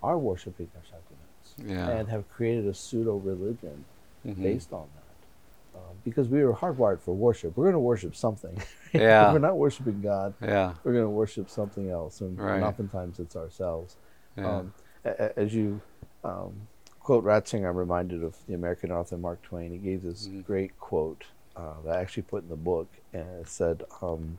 are 0.01 0.17
worshiping 0.17 0.69
their 0.73 0.83
sacraments 0.83 1.55
Yeah. 1.57 1.89
and 1.99 2.07
have 2.09 2.29
created 2.29 2.67
a 2.67 2.73
pseudo 2.73 3.17
religion 3.17 3.83
Mhm. 4.25 4.41
based 4.41 4.71
on 4.71 4.87
that. 4.95 5.79
Um, 5.79 5.97
because 6.05 6.29
we 6.29 6.41
are 6.41 6.53
hardwired 6.53 6.99
for 6.99 7.13
worship. 7.13 7.55
We're 7.57 7.65
going 7.65 7.73
to 7.73 7.79
worship 7.79 8.15
something. 8.15 8.57
Yeah. 8.93 9.27
if 9.27 9.33
we're 9.33 9.39
not 9.39 9.57
worshiping 9.57 10.01
God, 10.01 10.33
Yeah. 10.41 10.73
we're 10.83 10.93
going 10.93 11.03
to 11.05 11.09
worship 11.09 11.49
something 11.49 11.89
else. 11.89 12.21
And, 12.21 12.39
Right. 12.39 12.55
and 12.55 12.63
oftentimes 12.63 13.19
it's 13.19 13.35
ourselves. 13.35 13.97
Um, 14.37 14.73
as 15.03 15.53
you 15.53 15.81
um, 16.23 16.67
quote 17.09 17.25
Ratzinger, 17.25 17.67
I'm 17.67 17.75
reminded 17.75 18.23
of 18.23 18.35
the 18.45 18.53
American 18.53 18.91
author 18.91 19.17
Mark 19.17 19.41
Twain. 19.41 19.71
He 19.71 19.79
gave 19.79 20.03
this 20.03 20.27
Mhm. 20.27 20.45
great 20.45 20.79
quote 20.79 21.23
uh, 21.55 21.81
that 21.83 21.97
I 21.97 22.01
actually 22.01 22.21
put 22.21 22.43
in 22.43 22.49
the 22.49 22.55
book, 22.55 22.87
and 23.13 23.27
it 23.41 23.47
said, 23.47 23.83
um, 23.99 24.37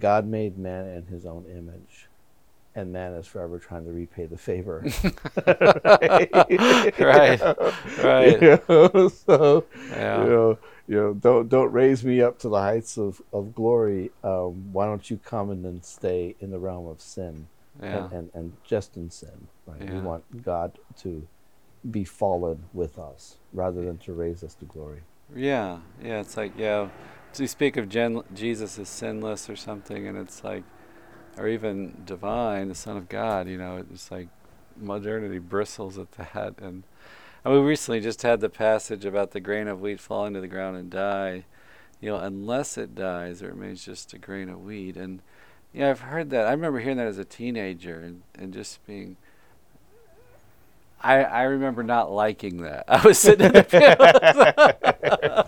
"God 0.00 0.26
made 0.26 0.58
man 0.58 0.88
in 0.88 1.06
His 1.06 1.24
own 1.24 1.44
image, 1.46 2.08
and 2.74 2.92
man 2.92 3.12
is 3.12 3.28
forever 3.28 3.60
trying 3.60 3.84
to 3.84 3.92
repay 3.92 4.26
the 4.26 4.36
favor." 4.36 4.82
Right. 6.98 7.40
Right. 8.02 8.42
You 8.42 8.60
know, 8.68 9.08
so 9.08 9.66
Yeah. 9.92 10.24
you 10.24 10.28
know, 10.28 10.58
you 10.88 10.96
know, 10.96 11.14
don't 11.14 11.48
don't 11.48 11.70
raise 11.70 12.04
me 12.04 12.22
up 12.22 12.40
to 12.40 12.48
the 12.48 12.60
heights 12.60 12.98
of, 12.98 13.22
of 13.32 13.54
glory. 13.54 14.10
Um, 14.24 14.72
why 14.72 14.86
don't 14.86 15.08
you 15.08 15.16
come 15.18 15.50
and 15.50 15.64
then 15.64 15.80
stay 15.84 16.34
in 16.40 16.50
the 16.50 16.58
realm 16.58 16.88
of 16.88 17.00
sin? 17.00 17.46
Yeah. 17.80 18.06
and, 18.06 18.12
and, 18.12 18.30
and 18.34 18.52
just 18.64 18.96
in 18.96 19.10
sin. 19.10 19.46
Right? 19.64 19.80
We 19.88 20.00
want 20.00 20.42
God 20.42 20.72
to 21.02 21.28
be 21.90 22.04
fallen 22.04 22.64
with 22.72 22.98
us 22.98 23.36
rather 23.52 23.84
than 23.84 23.98
to 23.98 24.12
raise 24.12 24.42
us 24.42 24.54
to 24.54 24.64
glory. 24.64 25.00
Yeah, 25.34 25.78
yeah, 26.02 26.20
it's 26.20 26.36
like 26.36 26.52
yeah. 26.56 26.88
You 27.38 27.46
speak 27.46 27.76
of 27.76 27.90
gen- 27.90 28.22
Jesus 28.32 28.78
as 28.78 28.88
sinless 28.88 29.50
or 29.50 29.56
something, 29.56 30.06
and 30.06 30.16
it's 30.16 30.42
like, 30.42 30.62
or 31.36 31.46
even 31.48 32.02
divine, 32.06 32.68
the 32.68 32.74
Son 32.74 32.96
of 32.96 33.10
God. 33.10 33.46
You 33.46 33.58
know, 33.58 33.84
it's 33.92 34.10
like 34.10 34.28
modernity 34.74 35.38
bristles 35.38 35.98
at 35.98 36.12
that. 36.12 36.54
And, 36.62 36.84
and 37.44 37.54
we 37.54 37.60
recently 37.60 38.00
just 38.00 38.22
had 38.22 38.40
the 38.40 38.48
passage 38.48 39.04
about 39.04 39.32
the 39.32 39.40
grain 39.40 39.68
of 39.68 39.82
wheat 39.82 40.00
falling 40.00 40.32
to 40.32 40.40
the 40.40 40.48
ground 40.48 40.78
and 40.78 40.90
die. 40.90 41.44
You 42.00 42.10
know, 42.10 42.16
unless 42.16 42.78
it 42.78 42.94
dies, 42.94 43.42
it 43.42 43.48
remains 43.48 43.84
just 43.84 44.14
a 44.14 44.18
grain 44.18 44.48
of 44.48 44.64
wheat. 44.64 44.96
And 44.96 45.20
yeah, 45.74 45.90
I've 45.90 46.00
heard 46.00 46.30
that. 46.30 46.46
I 46.46 46.52
remember 46.52 46.80
hearing 46.80 46.96
that 46.98 47.06
as 47.06 47.18
a 47.18 47.24
teenager, 47.24 48.00
and, 48.00 48.22
and 48.34 48.54
just 48.54 48.84
being 48.86 49.18
I, 51.00 51.22
I 51.22 51.42
remember 51.42 51.82
not 51.82 52.10
liking 52.10 52.62
that. 52.62 52.84
I 52.88 53.06
was 53.06 53.18
sitting 53.18 53.46
in 53.46 53.52
the 53.52 53.64
pew, 53.64 53.78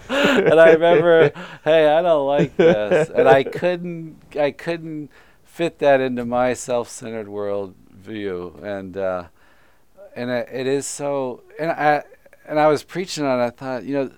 and 0.08 0.60
I 0.60 0.72
remember, 0.72 1.32
hey, 1.64 1.88
I 1.88 2.02
don't 2.02 2.26
like 2.26 2.56
this, 2.56 3.08
and 3.10 3.28
I 3.28 3.44
couldn't, 3.44 4.36
I 4.38 4.50
couldn't 4.50 5.10
fit 5.44 5.78
that 5.80 6.00
into 6.00 6.24
my 6.24 6.54
self-centered 6.54 7.28
world 7.28 7.74
view, 7.90 8.60
and 8.62 8.96
uh, 8.96 9.24
and 10.14 10.30
it, 10.30 10.48
it 10.52 10.66
is 10.66 10.86
so, 10.86 11.42
and 11.58 11.70
I, 11.70 12.04
and 12.46 12.58
I 12.58 12.66
was 12.68 12.82
preaching 12.82 13.24
on. 13.24 13.40
it, 13.40 13.44
I 13.44 13.50
thought, 13.50 13.84
you 13.84 13.94
know, 13.94 14.10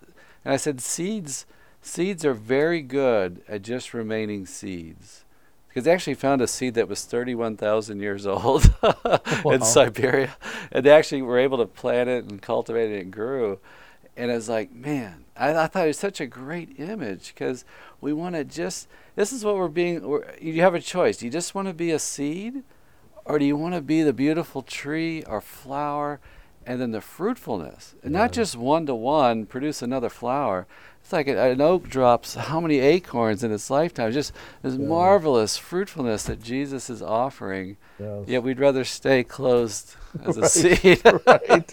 and 0.45 0.55
I 0.55 0.57
said, 0.57 0.81
seeds, 0.81 1.47
seeds 1.83 2.25
are 2.25 2.35
very 2.35 2.83
good 2.83 3.43
at 3.49 3.63
just 3.63 3.95
remaining 3.95 4.47
seeds. 4.47 5.25
Because 5.71 5.85
they 5.85 5.93
actually 5.93 6.15
found 6.15 6.43
a 6.43 6.49
seed 6.49 6.75
that 6.75 6.89
was 6.89 7.05
31,000 7.05 8.00
years 8.00 8.27
old 8.27 8.75
Wow. 8.83 9.53
in 9.53 9.62
Siberia. 9.62 10.37
And 10.73 10.85
they 10.85 10.91
actually 10.91 11.23
were 11.23 11.39
able 11.39 11.59
to 11.59 11.67
plant 11.67 12.09
it 12.11 12.25
and 12.25 12.43
cultivate 12.43 12.91
it 12.91 13.03
and 13.03 13.12
grew. 13.12 13.61
And 14.17 14.33
it 14.33 14.35
was 14.35 14.49
like, 14.49 14.73
man, 14.73 15.25
I, 15.37 15.55
I 15.55 15.67
thought 15.69 15.85
it 15.85 15.89
was 15.89 15.99
such 15.99 16.21
a 16.21 16.27
great 16.27 16.79
image 16.81 17.33
because 17.33 17.65
we 18.00 18.12
want 18.12 18.35
to 18.35 18.43
just, 18.45 18.89
this 19.15 19.33
is 19.33 19.45
what 19.45 19.55
we're 19.57 19.69
being, 19.69 20.07
we're, 20.07 20.25
you 20.41 20.61
have 20.62 20.75
a 20.75 20.81
choice. 20.81 21.19
Do 21.19 21.27
you 21.27 21.31
just 21.31 21.55
want 21.55 21.69
to 21.69 21.75
be 21.75 21.93
a 21.93 22.00
seed 22.00 22.65
or 23.25 23.39
do 23.39 23.45
you 23.45 23.57
want 23.57 23.75
to 23.75 23.81
be 23.81 24.03
the 24.03 24.12
beautiful 24.12 24.62
tree 24.62 25.23
or 25.23 25.41
flower 25.41 26.19
and 26.71 26.81
then 26.81 26.93
the 26.93 27.00
fruitfulness? 27.00 27.95
And 28.03 28.12
not 28.12 28.33
just 28.33 28.57
one 28.57 28.87
to 28.87 28.95
one 28.95 29.47
produce 29.47 29.83
another 29.83 30.09
flower. 30.09 30.67
It's 31.03 31.12
like 31.12 31.27
a, 31.29 31.50
an 31.50 31.61
oak 31.61 31.89
drops 31.89 32.35
how 32.50 32.61
many 32.61 32.79
acorns 32.79 33.43
in 33.43 33.50
its 33.53 33.71
lifetime. 33.71 34.12
Just 34.12 34.33
this 34.62 34.75
Yeah. 34.75 34.87
marvelous 34.87 35.57
fruitfulness 35.57 36.25
that 36.25 36.43
Jesus 36.43 36.89
is 36.89 37.03
offering. 37.03 37.77
Yes. 37.99 38.29
Yet 38.29 38.43
we'd 38.43 38.61
rather 38.61 38.85
stay 38.85 39.25
closed 39.25 39.97
as 40.25 40.37
a 40.37 40.49
seed. 40.49 41.03
right. 41.27 41.73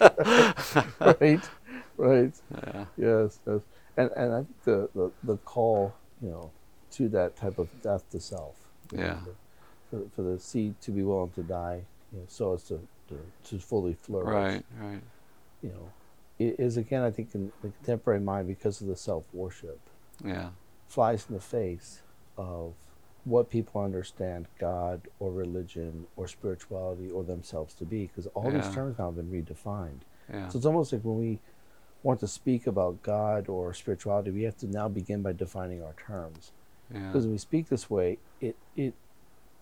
right, 1.00 1.48
right. 1.96 2.32
Yeah. 2.66 2.84
Yes, 2.96 3.38
yes. 3.46 3.60
And 3.96 4.10
and 4.16 4.32
I 4.32 4.36
think 4.38 4.64
the, 4.64 4.88
the, 4.94 5.10
the 5.24 5.36
call, 5.38 5.94
you 6.22 6.30
know, 6.30 6.50
to 6.92 7.08
that 7.10 7.36
type 7.36 7.58
of 7.58 7.68
death 7.82 8.08
to 8.10 8.20
self. 8.20 8.56
you 8.92 8.98
know, 8.98 9.04
Yeah. 9.04 9.18
For, 9.90 10.00
for 10.16 10.22
the 10.22 10.38
seed 10.38 10.74
to 10.82 10.90
be 10.90 11.02
willing 11.02 11.30
to 11.30 11.42
die, 11.42 11.80
you 12.12 12.18
know, 12.18 12.24
so 12.28 12.54
as 12.54 12.64
to, 12.64 12.80
to, 13.08 13.18
to 13.50 13.58
fully 13.58 13.94
flourish. 13.94 14.26
Right, 14.28 14.64
right. 14.80 15.02
You 15.62 15.70
know, 15.70 15.92
it 16.38 16.58
is 16.60 16.76
again, 16.76 17.02
I 17.02 17.10
think, 17.10 17.34
in 17.34 17.52
the 17.62 17.68
contemporary 17.68 18.20
mind 18.20 18.46
because 18.48 18.80
of 18.80 18.86
the 18.86 18.96
self 18.96 19.24
worship, 19.32 19.80
Yeah. 20.24 20.50
flies 20.88 21.26
in 21.28 21.34
the 21.34 21.40
face 21.40 22.02
of 22.36 22.74
what 23.24 23.50
people 23.50 23.82
understand 23.82 24.46
God 24.58 25.02
or 25.18 25.30
religion 25.32 26.06
or 26.16 26.28
spirituality 26.28 27.10
or 27.10 27.24
themselves 27.24 27.74
to 27.74 27.84
be, 27.84 28.06
because 28.06 28.26
all 28.28 28.44
Yeah. 28.52 28.60
these 28.60 28.74
terms 28.74 28.98
now 28.98 29.06
have 29.06 29.16
been 29.16 29.30
redefined. 29.30 30.00
Yeah. 30.32 30.48
So 30.48 30.58
it's 30.58 30.66
almost 30.66 30.92
like 30.92 31.02
when 31.02 31.18
we 31.18 31.40
want 32.02 32.20
to 32.20 32.28
speak 32.28 32.66
about 32.66 33.02
God 33.02 33.48
or 33.48 33.74
spirituality, 33.74 34.30
we 34.30 34.44
have 34.44 34.56
to 34.58 34.66
now 34.68 34.88
begin 34.88 35.20
by 35.22 35.32
defining 35.32 35.82
our 35.82 35.94
terms. 35.94 36.52
Yeah. 36.94 37.06
Because 37.08 37.24
when 37.24 37.32
we 37.32 37.38
speak 37.38 37.68
this 37.68 37.90
way, 37.90 38.18
it 38.40 38.56
it 38.76 38.94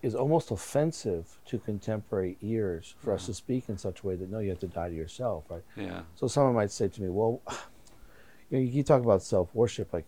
is 0.01 0.15
almost 0.15 0.51
offensive 0.51 1.39
to 1.45 1.57
contemporary 1.59 2.37
ears 2.41 2.95
for 2.99 3.13
us 3.13 3.25
to 3.25 3.33
speak 3.33 3.67
in 3.69 3.77
such 3.77 4.01
a 4.03 4.07
way 4.07 4.15
that 4.15 4.29
no, 4.29 4.39
you 4.39 4.49
have 4.49 4.59
to 4.59 4.67
die 4.67 4.89
to 4.89 4.95
yourself, 4.95 5.45
right? 5.49 5.63
Yeah. 5.75 6.01
So 6.15 6.27
someone 6.27 6.55
might 6.55 6.71
say 6.71 6.87
to 6.87 7.01
me, 7.01 7.09
"Well, 7.09 7.41
you 8.49 8.57
know, 8.57 8.63
you 8.63 8.83
talking 8.83 9.05
about 9.05 9.23
self 9.23 9.53
worship, 9.55 9.93
like, 9.93 10.05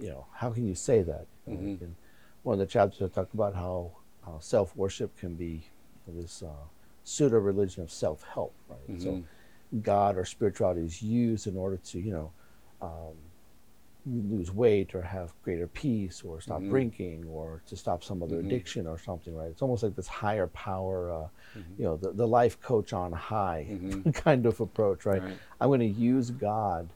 you 0.00 0.08
know, 0.10 0.26
how 0.34 0.50
can 0.50 0.66
you 0.66 0.74
say 0.74 1.02
that?" 1.02 1.26
Mhm. 1.48 1.80
In 1.80 1.96
one 2.42 2.54
of 2.54 2.58
the 2.60 2.66
chapters, 2.66 3.02
I 3.02 3.08
talk 3.14 3.32
about 3.32 3.54
how, 3.54 3.92
how 4.24 4.38
self 4.40 4.74
worship 4.76 5.16
can 5.16 5.34
be 5.34 5.64
this 6.06 6.42
uh, 6.42 6.66
pseudo 7.04 7.38
religion 7.38 7.82
of 7.82 7.90
self 7.90 8.22
help, 8.24 8.54
right? 8.68 9.00
So 9.00 9.12
Mhm. 9.12 9.24
God 9.82 10.16
or 10.16 10.24
spirituality 10.24 10.82
is 10.82 11.02
used 11.02 11.46
in 11.46 11.56
order 11.56 11.76
to, 11.76 12.00
you 12.00 12.12
know, 12.12 12.32
um, 12.80 13.16
lose 14.06 14.50
weight 14.52 14.94
or 14.94 15.02
have 15.02 15.32
greater 15.42 15.66
peace 15.66 16.22
or 16.22 16.40
stop 16.40 16.62
Mhm. 16.62 16.68
drinking 16.70 17.24
or 17.26 17.62
to 17.66 17.76
stop 17.76 18.02
some 18.02 18.22
other 18.22 18.36
Mhm. 18.36 18.46
addiction 18.46 18.86
or 18.86 18.98
something, 18.98 19.34
right? 19.34 19.50
It's 19.50 19.62
almost 19.62 19.82
like 19.82 19.94
this 19.96 20.08
higher 20.08 20.46
power, 20.46 21.10
uh, 21.12 21.28
Mhm. 21.56 21.78
you 21.78 21.84
know, 21.84 21.96
the, 21.96 22.12
the 22.12 22.26
life 22.26 22.60
coach 22.60 22.92
on 22.92 23.12
high 23.12 23.66
Mhm. 23.70 24.14
kind 24.14 24.46
of 24.46 24.60
approach, 24.60 25.04
right? 25.04 25.22
Right. 25.22 25.38
I'm 25.60 25.68
going 25.68 25.80
to 25.80 25.86
use 25.86 26.30
God, 26.30 26.90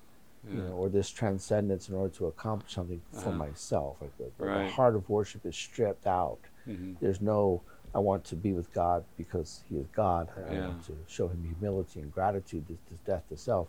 you 0.45 0.63
know, 0.63 0.73
or 0.73 0.89
this 0.89 1.11
transcendence 1.11 1.89
in 1.89 1.95
order 1.95 2.15
to 2.15 2.27
accomplish 2.27 2.73
something 2.75 3.03
for 3.11 3.29
Uh-huh. 3.31 3.33
myself. 3.33 4.01
Like 4.01 4.17
the, 4.17 4.31
the 4.39 4.69
heart 4.69 4.97
of 4.97 5.09
worship 5.11 5.45
is 5.45 5.57
stripped 5.57 6.07
out. 6.07 6.41
Mhm. 6.67 6.99
There's 7.01 7.21
no, 7.21 7.63
I 7.95 7.99
want 7.99 8.25
to 8.27 8.37
be 8.37 8.53
with 8.55 8.73
God 8.73 9.05
because 9.19 9.65
He 9.69 9.77
is 9.77 9.87
God. 9.89 10.31
I 10.37 10.55
Yeah. 10.55 10.67
want 10.69 10.85
to 10.87 10.97
show 11.07 11.29
Him 11.29 11.45
humility 11.45 12.01
and 12.01 12.11
gratitude, 12.11 12.67
this, 12.69 12.79
this 12.89 12.99
death 13.01 13.29
to 13.29 13.37
self. 13.37 13.69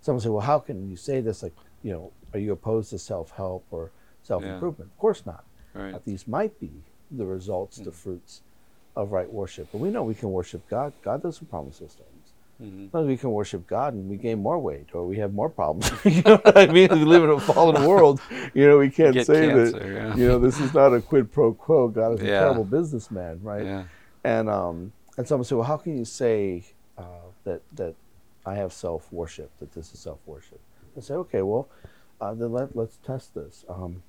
Someone 0.00 0.20
say, 0.22 0.30
well, 0.30 0.40
how 0.40 0.58
can 0.58 0.88
you 0.88 0.96
say 0.96 1.20
this? 1.20 1.42
Like, 1.42 1.54
you 1.82 1.92
know, 1.92 2.12
are 2.32 2.38
you 2.38 2.52
opposed 2.52 2.90
to 2.90 2.98
self 2.98 3.30
help 3.32 3.64
or 3.70 3.90
self 4.22 4.42
improvement? 4.44 4.90
Of 4.90 4.98
course 4.98 5.24
not. 5.26 5.44
Right. 5.74 5.92
But 5.92 6.04
these 6.04 6.26
might 6.28 6.58
be 6.60 6.70
the 7.10 7.24
results, 7.26 7.78
the 7.78 7.90
Mhm. 7.90 7.94
fruits 7.94 8.42
of 8.96 9.12
right 9.12 9.32
worship. 9.32 9.68
But 9.72 9.78
we 9.78 9.90
know 9.90 10.02
we 10.02 10.14
can 10.14 10.30
worship 10.32 10.68
God. 10.68 10.92
God 11.02 11.22
doesn't 11.22 11.48
promise 11.48 11.80
us 11.80 11.94
things. 11.94 12.32
Mm-hmm. 12.62 12.82
Sometimes 12.90 13.08
we 13.08 13.16
can 13.16 13.30
worship 13.32 13.66
God 13.66 13.94
and 13.94 14.08
we 14.10 14.16
gain 14.16 14.38
more 14.40 14.58
weight 14.58 14.88
or 14.94 15.06
we 15.06 15.16
have 15.16 15.32
more 15.32 15.48
problems. 15.48 15.90
you 16.04 16.22
know 16.22 16.36
what 16.36 16.58
I 16.58 16.66
mean? 16.66 16.88
We 16.90 17.04
live 17.04 17.24
in 17.24 17.30
a 17.30 17.40
fallen 17.40 17.84
world. 17.88 18.20
You 18.52 18.68
know, 18.68 18.78
we 18.78 18.90
can't 18.90 19.14
Get 19.14 19.26
say 19.26 19.48
cancer, 19.48 19.78
that. 19.78 19.88
yeah. 19.88 20.16
You 20.16 20.28
know, 20.28 20.38
this 20.38 20.60
is 20.60 20.74
not 20.74 20.92
a 20.92 21.00
quid 21.00 21.32
pro 21.32 21.54
quo. 21.54 21.88
God 21.88 22.14
is 22.14 22.20
a 22.20 22.26
Yeah. 22.26 22.40
terrible 22.40 22.64
businessman, 22.64 23.40
right? 23.42 23.64
Yeah. 23.64 23.84
And 24.24 24.50
um, 24.50 24.92
and 25.16 25.26
someone 25.26 25.44
said, 25.44 25.56
well, 25.56 25.66
how 25.66 25.78
can 25.78 25.96
you 25.96 26.04
say 26.04 26.64
uh, 26.98 27.04
that 27.44 27.62
that 27.76 27.94
I 28.44 28.54
have 28.56 28.72
self 28.74 29.10
worship? 29.10 29.50
That 29.60 29.72
this 29.72 29.94
is 29.94 29.98
self 30.00 30.18
worship? 30.26 30.60
I 31.00 31.02
say, 31.02 31.14
okay, 31.14 31.40
well, 31.42 31.68
uh, 32.20 32.34
then 32.34 32.52
let 32.52 32.76
let's 32.76 32.98
test 32.98 33.34
this. 33.34 33.64
Um, 33.68 34.02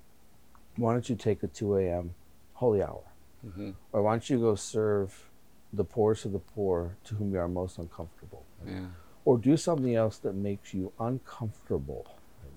why 0.76 0.92
don't 0.92 1.08
you 1.08 1.16
take 1.16 1.42
a 1.42 1.46
two 1.46 1.76
a.m. 1.76 2.14
holy 2.54 2.82
hour, 2.82 3.02
Mm-hmm. 3.46 3.70
or 3.92 4.02
why 4.02 4.12
don't 4.12 4.28
you 4.30 4.38
go 4.38 4.54
serve 4.54 5.28
the 5.72 5.84
poorest 5.84 6.26
of 6.26 6.32
the 6.32 6.38
poor 6.38 6.96
to 7.04 7.14
whom 7.14 7.32
you 7.32 7.38
are 7.40 7.48
most 7.48 7.78
uncomfortable, 7.78 8.44
Yeah. 8.66 8.86
or 9.24 9.38
do 9.38 9.56
something 9.56 9.94
else 9.96 10.18
that 10.18 10.34
makes 10.34 10.72
you 10.74 10.92
uncomfortable? 11.00 12.06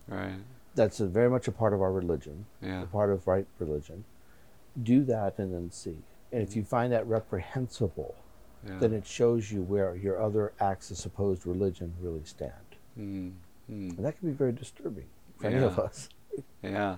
Right. 0.07 0.35
That's 0.75 0.99
a, 0.99 1.07
very 1.07 1.29
much 1.29 1.47
a 1.47 1.51
part 1.53 1.73
of 1.73 1.81
our 1.81 1.91
religion, 1.93 2.45
Yeah. 2.61 2.83
a 2.83 2.85
part 2.87 3.09
of 3.09 3.25
right 3.25 3.47
religion. 3.57 4.03
Do 4.83 5.03
that 5.05 5.39
and 5.39 5.53
then 5.53 5.71
see. 5.71 5.97
And 6.33 6.41
if 6.43 6.55
you 6.57 6.63
find 6.65 6.91
that 6.91 7.07
reprehensible, 7.07 8.13
Yeah. 8.67 8.79
then 8.79 8.91
it 8.93 9.05
shows 9.07 9.51
you 9.51 9.61
where 9.63 9.95
your 9.95 10.21
other 10.21 10.51
acts 10.59 10.91
of 10.91 10.97
supposed 10.97 11.45
religion 11.47 11.93
really 12.01 12.25
stand. 12.25 12.69
Mm. 12.99 13.33
Mm. 13.71 13.97
And 13.97 14.05
that 14.05 14.19
can 14.19 14.29
be 14.29 14.35
very 14.35 14.51
disturbing 14.51 15.05
for 15.37 15.47
any 15.47 15.63
of 15.63 15.79
us. 15.79 16.09
Yeah. 16.61 16.97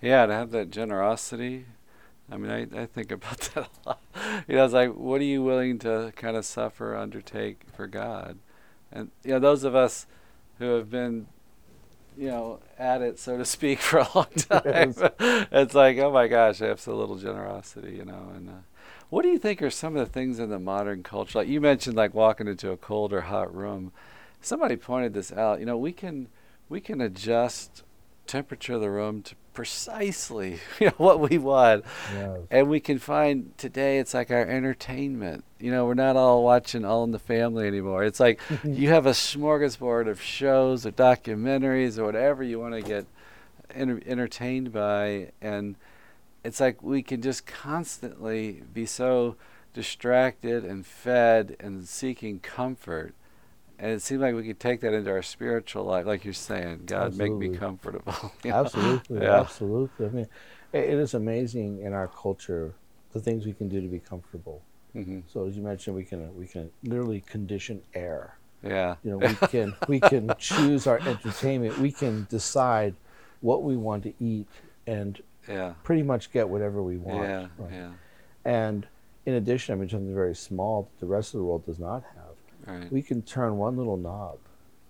Yeah, 0.00 0.26
to 0.26 0.32
have 0.32 0.50
that 0.52 0.70
generosity. 0.70 1.66
I 2.30 2.36
mean, 2.36 2.50
I, 2.50 2.82
I 2.82 2.86
think 2.86 3.10
about 3.10 3.38
that 3.54 3.68
a 3.84 3.88
lot. 3.88 4.00
You 4.48 4.56
know, 4.56 4.64
it's 4.64 4.74
like, 4.74 4.94
what 4.94 5.20
are 5.20 5.24
you 5.24 5.42
willing 5.42 5.78
to 5.80 6.12
kind 6.16 6.36
of 6.36 6.44
suffer, 6.44 6.96
undertake 6.96 7.62
for 7.74 7.86
God? 7.86 8.38
And, 8.92 9.10
you 9.24 9.32
know, 9.32 9.38
those 9.38 9.64
of 9.64 9.74
us 9.74 10.06
who 10.58 10.74
have 10.76 10.90
been, 10.90 11.26
you 12.16 12.28
know, 12.28 12.60
at 12.78 13.02
it, 13.02 13.18
so 13.18 13.36
to 13.36 13.44
speak, 13.44 13.78
for 13.80 13.98
a 13.98 14.08
long 14.14 14.26
time, 14.36 14.94
it's 15.52 15.74
like, 15.74 15.98
oh 15.98 16.12
my 16.12 16.28
gosh, 16.28 16.62
I 16.62 16.66
have 16.66 16.80
so 16.80 16.96
little 16.96 17.16
generosity, 17.16 17.96
you 17.96 18.04
know. 18.04 18.32
And 18.34 18.48
uh, 18.48 18.52
what 19.10 19.22
do 19.22 19.28
you 19.28 19.38
think 19.38 19.60
are 19.60 19.70
some 19.70 19.96
of 19.96 20.06
the 20.06 20.12
things 20.12 20.38
in 20.38 20.50
the 20.50 20.58
modern 20.58 21.02
culture? 21.02 21.38
Like 21.38 21.48
you 21.48 21.60
mentioned, 21.60 21.96
like 21.96 22.14
walking 22.14 22.46
into 22.46 22.70
a 22.70 22.76
cold 22.76 23.12
or 23.12 23.22
hot 23.22 23.54
room. 23.54 23.92
Somebody 24.40 24.76
pointed 24.76 25.14
this 25.14 25.32
out. 25.32 25.60
You 25.60 25.66
know, 25.66 25.76
we 25.76 25.92
can 25.92 26.28
we 26.68 26.80
can 26.80 27.00
adjust 27.00 27.82
temperature 28.26 28.74
of 28.74 28.80
the 28.80 28.90
room 28.90 29.22
to 29.22 29.34
precisely 29.52 30.60
you 30.80 30.86
know 30.86 30.92
what 30.98 31.18
we 31.18 31.36
want 31.36 31.84
Yes. 32.14 32.38
and 32.48 32.68
we 32.68 32.78
can 32.78 33.00
find 33.00 33.52
today 33.58 33.98
it's 33.98 34.14
like 34.14 34.30
our 34.30 34.46
entertainment 34.46 35.42
you 35.58 35.72
know 35.72 35.84
we're 35.84 35.94
not 35.94 36.14
all 36.14 36.44
watching 36.44 36.84
all 36.84 37.02
in 37.02 37.10
the 37.10 37.18
family 37.18 37.66
anymore 37.66 38.04
it's 38.04 38.20
like 38.20 38.40
you 38.64 38.88
have 38.90 39.04
a 39.06 39.10
smorgasbord 39.10 40.08
of 40.08 40.22
shows 40.22 40.86
or 40.86 40.92
documentaries 40.92 41.98
or 41.98 42.04
whatever 42.04 42.44
you 42.44 42.60
want 42.60 42.74
to 42.74 42.82
get 42.82 43.04
enter- 43.74 44.00
entertained 44.06 44.72
by 44.72 45.32
and 45.42 45.74
it's 46.44 46.60
like 46.60 46.80
we 46.84 47.02
can 47.02 47.20
just 47.20 47.46
constantly 47.46 48.62
be 48.72 48.86
so 48.86 49.34
distracted 49.74 50.64
and 50.64 50.86
fed 50.86 51.56
and 51.58 51.88
seeking 51.88 52.38
comfort 52.38 53.12
and 53.80 53.90
it 53.92 54.02
seems 54.02 54.20
like 54.20 54.34
we 54.34 54.46
could 54.46 54.60
take 54.60 54.80
that 54.80 54.92
into 54.92 55.10
our 55.10 55.22
spiritual 55.22 55.84
life 55.84 56.06
like 56.06 56.24
you're 56.24 56.34
saying 56.34 56.82
god 56.86 57.16
make 57.16 57.32
me 57.32 57.48
comfortable 57.48 58.14
you 58.44 58.50
know? 58.50 58.56
Absolutely, 58.58 59.22
Yeah. 59.22 59.40
absolutely. 59.40 60.06
I 60.06 60.08
mean, 60.10 60.26
it, 60.72 60.84
it 60.84 60.98
is 60.98 61.14
amazing 61.14 61.80
in 61.80 61.92
our 61.92 62.08
culture 62.08 62.74
the 63.12 63.20
things 63.20 63.44
we 63.46 63.52
can 63.52 63.68
do 63.68 63.80
to 63.80 63.88
be 63.88 63.98
comfortable. 63.98 64.62
Mhm. 64.94 65.22
So 65.32 65.46
as 65.46 65.56
you 65.56 65.62
mentioned, 65.62 65.96
we 65.96 66.04
can 66.04 66.34
we 66.36 66.46
can 66.46 66.70
literally 66.84 67.20
condition 67.20 67.82
air. 67.94 68.36
yeah 68.62 68.96
You 69.02 69.10
know, 69.12 69.18
we 69.18 69.34
can 69.48 69.74
we 69.88 69.98
can 70.00 70.34
choose 70.38 70.86
our 70.86 70.98
entertainment. 70.98 71.78
We 71.78 71.90
can 71.92 72.26
decide 72.30 72.94
what 73.40 73.62
we 73.62 73.76
want 73.76 74.02
to 74.04 74.12
eat 74.20 74.48
and 74.86 75.20
yeah 75.48 75.72
pretty 75.82 76.02
much 76.02 76.30
get 76.32 76.48
whatever 76.48 76.82
we 76.82 76.96
want. 76.98 77.28
yeah 77.30 77.46
right? 77.58 77.72
yeah 77.72 77.92
And 78.44 78.86
in 79.26 79.34
addition, 79.34 79.72
I 79.74 79.76
mean 79.78 79.88
something 79.88 80.14
very 80.14 80.34
small 80.34 80.82
that 80.82 81.00
the 81.00 81.06
rest 81.06 81.34
of 81.34 81.38
the 81.40 81.44
world 81.44 81.64
does 81.66 81.78
not 81.78 82.02
have. 82.14 82.19
Right 82.70 82.90
We 82.92 83.02
can 83.02 83.22
turn 83.22 83.56
one 83.56 83.76
little 83.76 83.96
knob 83.96 84.38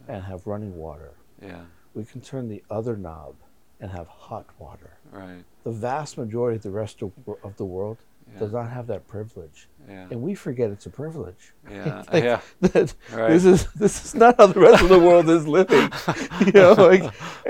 and 0.09 0.23
have 0.25 0.47
running 0.47 0.77
water. 0.77 1.13
yeah 1.43 1.63
We 1.95 2.05
can 2.05 2.21
turn 2.21 2.49
the 2.49 2.63
other 2.71 2.97
knob 2.97 3.35
and 3.81 3.91
have 3.93 4.07
hot 4.09 4.47
water. 4.59 4.93
right 5.11 5.45
The 5.65 5.73
vast 5.73 6.19
majority 6.19 6.57
of 6.57 6.63
the 6.63 6.71
rest 6.83 7.03
of, 7.03 7.13
of 7.43 7.57
the 7.57 7.65
world 7.65 7.99
yeah 8.33 8.39
does 8.39 8.53
not 8.53 8.71
have 8.71 8.87
that 8.87 9.03
privilege, 9.09 9.67
yeah 9.89 10.07
and 10.11 10.19
we 10.23 10.33
forget 10.37 10.71
it's 10.71 10.87
a 10.87 10.91
privilege. 10.91 11.53
yeah 11.69 12.05
Like, 12.13 12.25
yeah 12.25 12.41
that 12.61 12.95
Right. 13.13 13.31
This 13.33 13.45
is 13.45 13.61
this 13.83 14.05
is 14.05 14.15
not 14.15 14.37
how 14.39 14.47
the 14.49 14.61
rest 14.61 14.83
of 14.85 14.89
the 14.97 15.01
world 15.09 15.29
is 15.29 15.45
living, 15.59 15.87
you 16.47 16.53
know. 16.53 16.73
Like, 16.91 17.05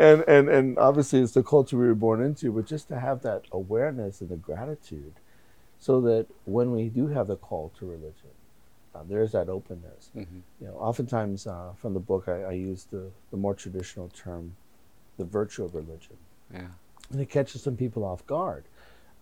and 0.07 0.19
and 0.35 0.49
and 0.57 0.79
obviously 0.79 1.19
it's 1.25 1.33
the 1.41 1.43
culture 1.55 1.77
we 1.77 1.87
were 1.87 1.95
born 2.09 2.23
into, 2.29 2.51
but 2.57 2.65
just 2.75 2.89
to 2.89 2.99
have 2.99 3.19
that 3.29 3.43
awareness 3.53 4.21
and 4.23 4.31
the 4.31 4.37
gratitude, 4.49 5.13
so 5.87 6.01
that 6.09 6.25
when 6.57 6.69
we 6.77 6.89
do 6.89 7.05
have 7.17 7.27
the 7.27 7.37
call 7.37 7.65
to 7.79 7.83
religion, 7.87 8.33
uh, 8.95 9.03
there's 9.09 9.33
that 9.33 9.49
openness. 9.49 10.11
Mhm. 10.17 10.43
You 10.61 10.67
know, 10.69 10.75
oftentimes 10.75 11.47
uh, 11.47 11.73
from 11.81 11.95
the 11.95 12.01
book 12.01 12.29
I, 12.29 12.43
I 12.43 12.53
use 12.53 12.85
the 12.85 13.11
the 13.31 13.37
more 13.37 13.55
traditional 13.55 14.09
term, 14.09 14.57
the 15.17 15.25
virtue 15.25 15.65
of 15.65 15.75
religion 15.75 16.17
yeah 16.53 16.67
and 17.13 17.21
it 17.21 17.29
catches 17.31 17.63
some 17.63 17.77
people 17.77 18.05
off 18.05 18.27
guard 18.27 18.65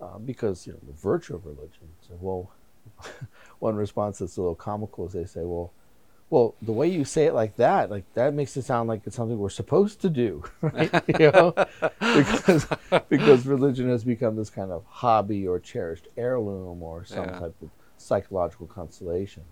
uh, 0.00 0.18
because 0.18 0.66
you 0.66 0.72
know 0.72 0.78
the 0.86 0.92
virtue 0.92 1.34
of 1.34 1.44
religion. 1.46 1.88
So, 2.06 2.16
well, 2.20 2.50
one 3.58 3.76
response 3.76 4.18
that's 4.18 4.36
a 4.36 4.40
little 4.40 4.54
comical 4.54 5.06
is 5.06 5.12
they 5.12 5.24
say, 5.24 5.40
"Well, 5.44 5.72
well, 6.30 6.54
the 6.62 6.72
way 6.72 6.88
you 6.88 7.04
say 7.04 7.24
it 7.26 7.34
like 7.34 7.56
that, 7.56 7.90
like 7.90 8.04
that 8.14 8.34
makes 8.34 8.56
it 8.56 8.62
sound 8.62 8.88
like 8.88 9.02
it's 9.06 9.16
something 9.16 9.38
we're 9.38 9.48
supposed 9.48 10.00
to 10.02 10.10
do, 10.10 10.44
right? 10.62 10.92
you 11.20 11.30
know, 11.32 11.54
because 12.00 12.66
because 13.08 13.46
religion 13.46 13.88
has 13.88 14.04
become 14.04 14.36
this 14.36 14.50
kind 14.50 14.70
of 14.70 14.84
hobby 14.86 15.46
or 15.46 15.58
cherished 15.58 16.08
heirloom 16.16 16.82
or 16.82 17.04
some 17.04 17.26
Yeah. 17.26 17.38
type 17.38 17.54
of 17.62 17.70
psychological 17.96 18.66
consolation. 18.66 19.44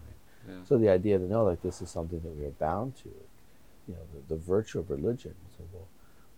Yeah 0.49 0.65
So 0.65 0.79
the 0.79 0.89
idea 0.89 1.19
to 1.19 1.25
know 1.25 1.45
like 1.45 1.63
this 1.63 1.81
is 1.83 1.91
something 1.91 2.21
that 2.21 2.31
we 2.37 2.45
are 2.45 2.51
bound 2.51 2.97
to, 2.97 3.09
you 3.89 3.95
know, 3.95 4.01
the, 4.15 4.35
the 4.35 4.41
virtue 4.41 4.79
of 4.81 4.91
religion. 4.91 5.35
So, 5.57 5.65
well, 5.73 5.89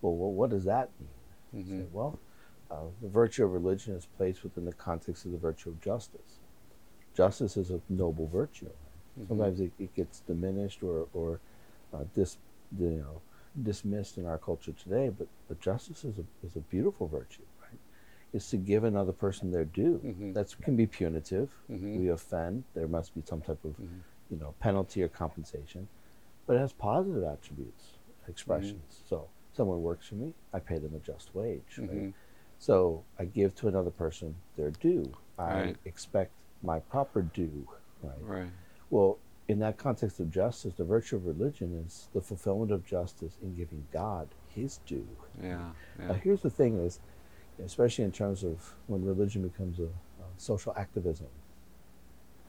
well, 0.03 0.15
well, 0.15 0.33
what 0.33 0.51
does 0.51 0.65
that 0.65 0.91
mean? 1.01 1.65
Mhm. 1.65 1.79
Say, 1.81 1.87
well, 1.93 2.19
uh, 2.71 2.77
the 3.03 3.09
virtue 3.09 3.45
of 3.45 3.53
religion 3.53 3.95
is 3.95 4.07
placed 4.17 4.43
within 4.45 4.65
the 4.65 4.73
context 4.73 5.25
of 5.25 5.33
the 5.33 5.39
virtue 5.39 5.71
of 5.71 5.81
justice. 5.81 6.41
Justice 7.15 7.57
is 7.57 7.71
a 7.71 7.81
noble 7.89 8.27
virtue. 8.29 8.71
Mhm. 9.19 9.29
Sometimes 9.29 9.61
it, 9.61 9.73
it 9.79 9.95
gets 9.95 10.21
diminished 10.21 10.83
or, 10.83 11.09
or 11.13 11.41
uh, 11.93 12.05
dis, 12.15 12.39
you 12.79 12.91
know, 12.91 13.21
dismissed 13.63 14.19
in 14.19 14.27
our 14.27 14.39
culture 14.39 14.73
today, 14.73 15.09
but, 15.09 15.27
but 15.49 15.61
justice 15.61 16.05
is 16.05 16.19
a, 16.19 16.25
is 16.47 16.55
a 16.57 16.61
beautiful 16.61 17.09
virtue, 17.09 17.43
It's 18.33 18.51
to 18.51 18.57
give 18.59 18.85
another 18.85 19.13
person 19.13 19.51
their 19.51 19.65
due. 19.65 20.01
Mhm. 20.05 20.35
That 20.35 20.55
can 20.63 20.77
be 20.77 20.87
punitive. 20.87 21.51
Mhm. 21.71 21.99
We 21.99 22.09
offend. 22.09 22.65
There 22.75 22.87
must 22.89 23.15
be 23.15 23.23
some 23.23 23.41
type 23.41 23.65
of 23.65 23.77
Mhm. 23.79 24.03
you 24.31 24.37
know, 24.37 24.55
penalty 24.61 25.03
or 25.03 25.09
compensation, 25.09 25.89
but 26.47 26.57
it 26.57 26.59
has 26.59 26.75
positive 26.75 27.25
attributes, 27.25 27.97
expressions. 28.29 29.03
So 29.07 29.29
someone 29.53 29.83
works 29.83 30.07
for 30.09 30.17
me, 30.17 30.35
I 30.53 30.59
pay 30.59 30.77
them 30.79 30.95
a 30.95 30.99
just 30.99 31.35
wage. 31.35 31.79
Right? 31.79 31.91
Mhm. 31.91 32.15
So 32.59 33.05
I 33.19 33.25
give 33.25 33.55
to 33.57 33.69
another 33.69 33.91
person 33.91 34.35
their 34.57 34.71
due. 34.71 35.11
I 35.39 35.55
Right. 35.63 35.77
expect 35.87 36.33
my 36.63 36.81
proper 36.81 37.23
due. 37.23 37.67
Right. 38.03 38.21
right 38.23 38.51
Well, 38.91 39.19
in 39.49 39.59
that 39.61 39.79
context 39.79 40.21
of 40.21 40.31
justice, 40.31 40.75
the 40.75 40.85
virtue 40.85 41.17
of 41.17 41.25
religion 41.27 41.73
is 41.87 42.09
the 42.13 42.21
fulfillment 42.21 42.71
of 42.71 42.85
justice 42.85 43.39
in 43.43 43.55
giving 43.55 43.87
God 43.91 44.29
His 44.49 44.79
due. 44.85 45.09
yeah 45.41 45.73
Now, 45.99 46.15
here's 46.15 46.43
the 46.43 46.51
thing: 46.51 46.79
is 46.79 47.01
especially 47.65 48.05
in 48.05 48.13
terms 48.13 48.45
of 48.45 48.75
when 48.87 49.05
religion 49.05 49.43
becomes 49.43 49.79
a, 49.79 49.85
a 49.85 50.27
social 50.37 50.73
activism. 50.77 51.29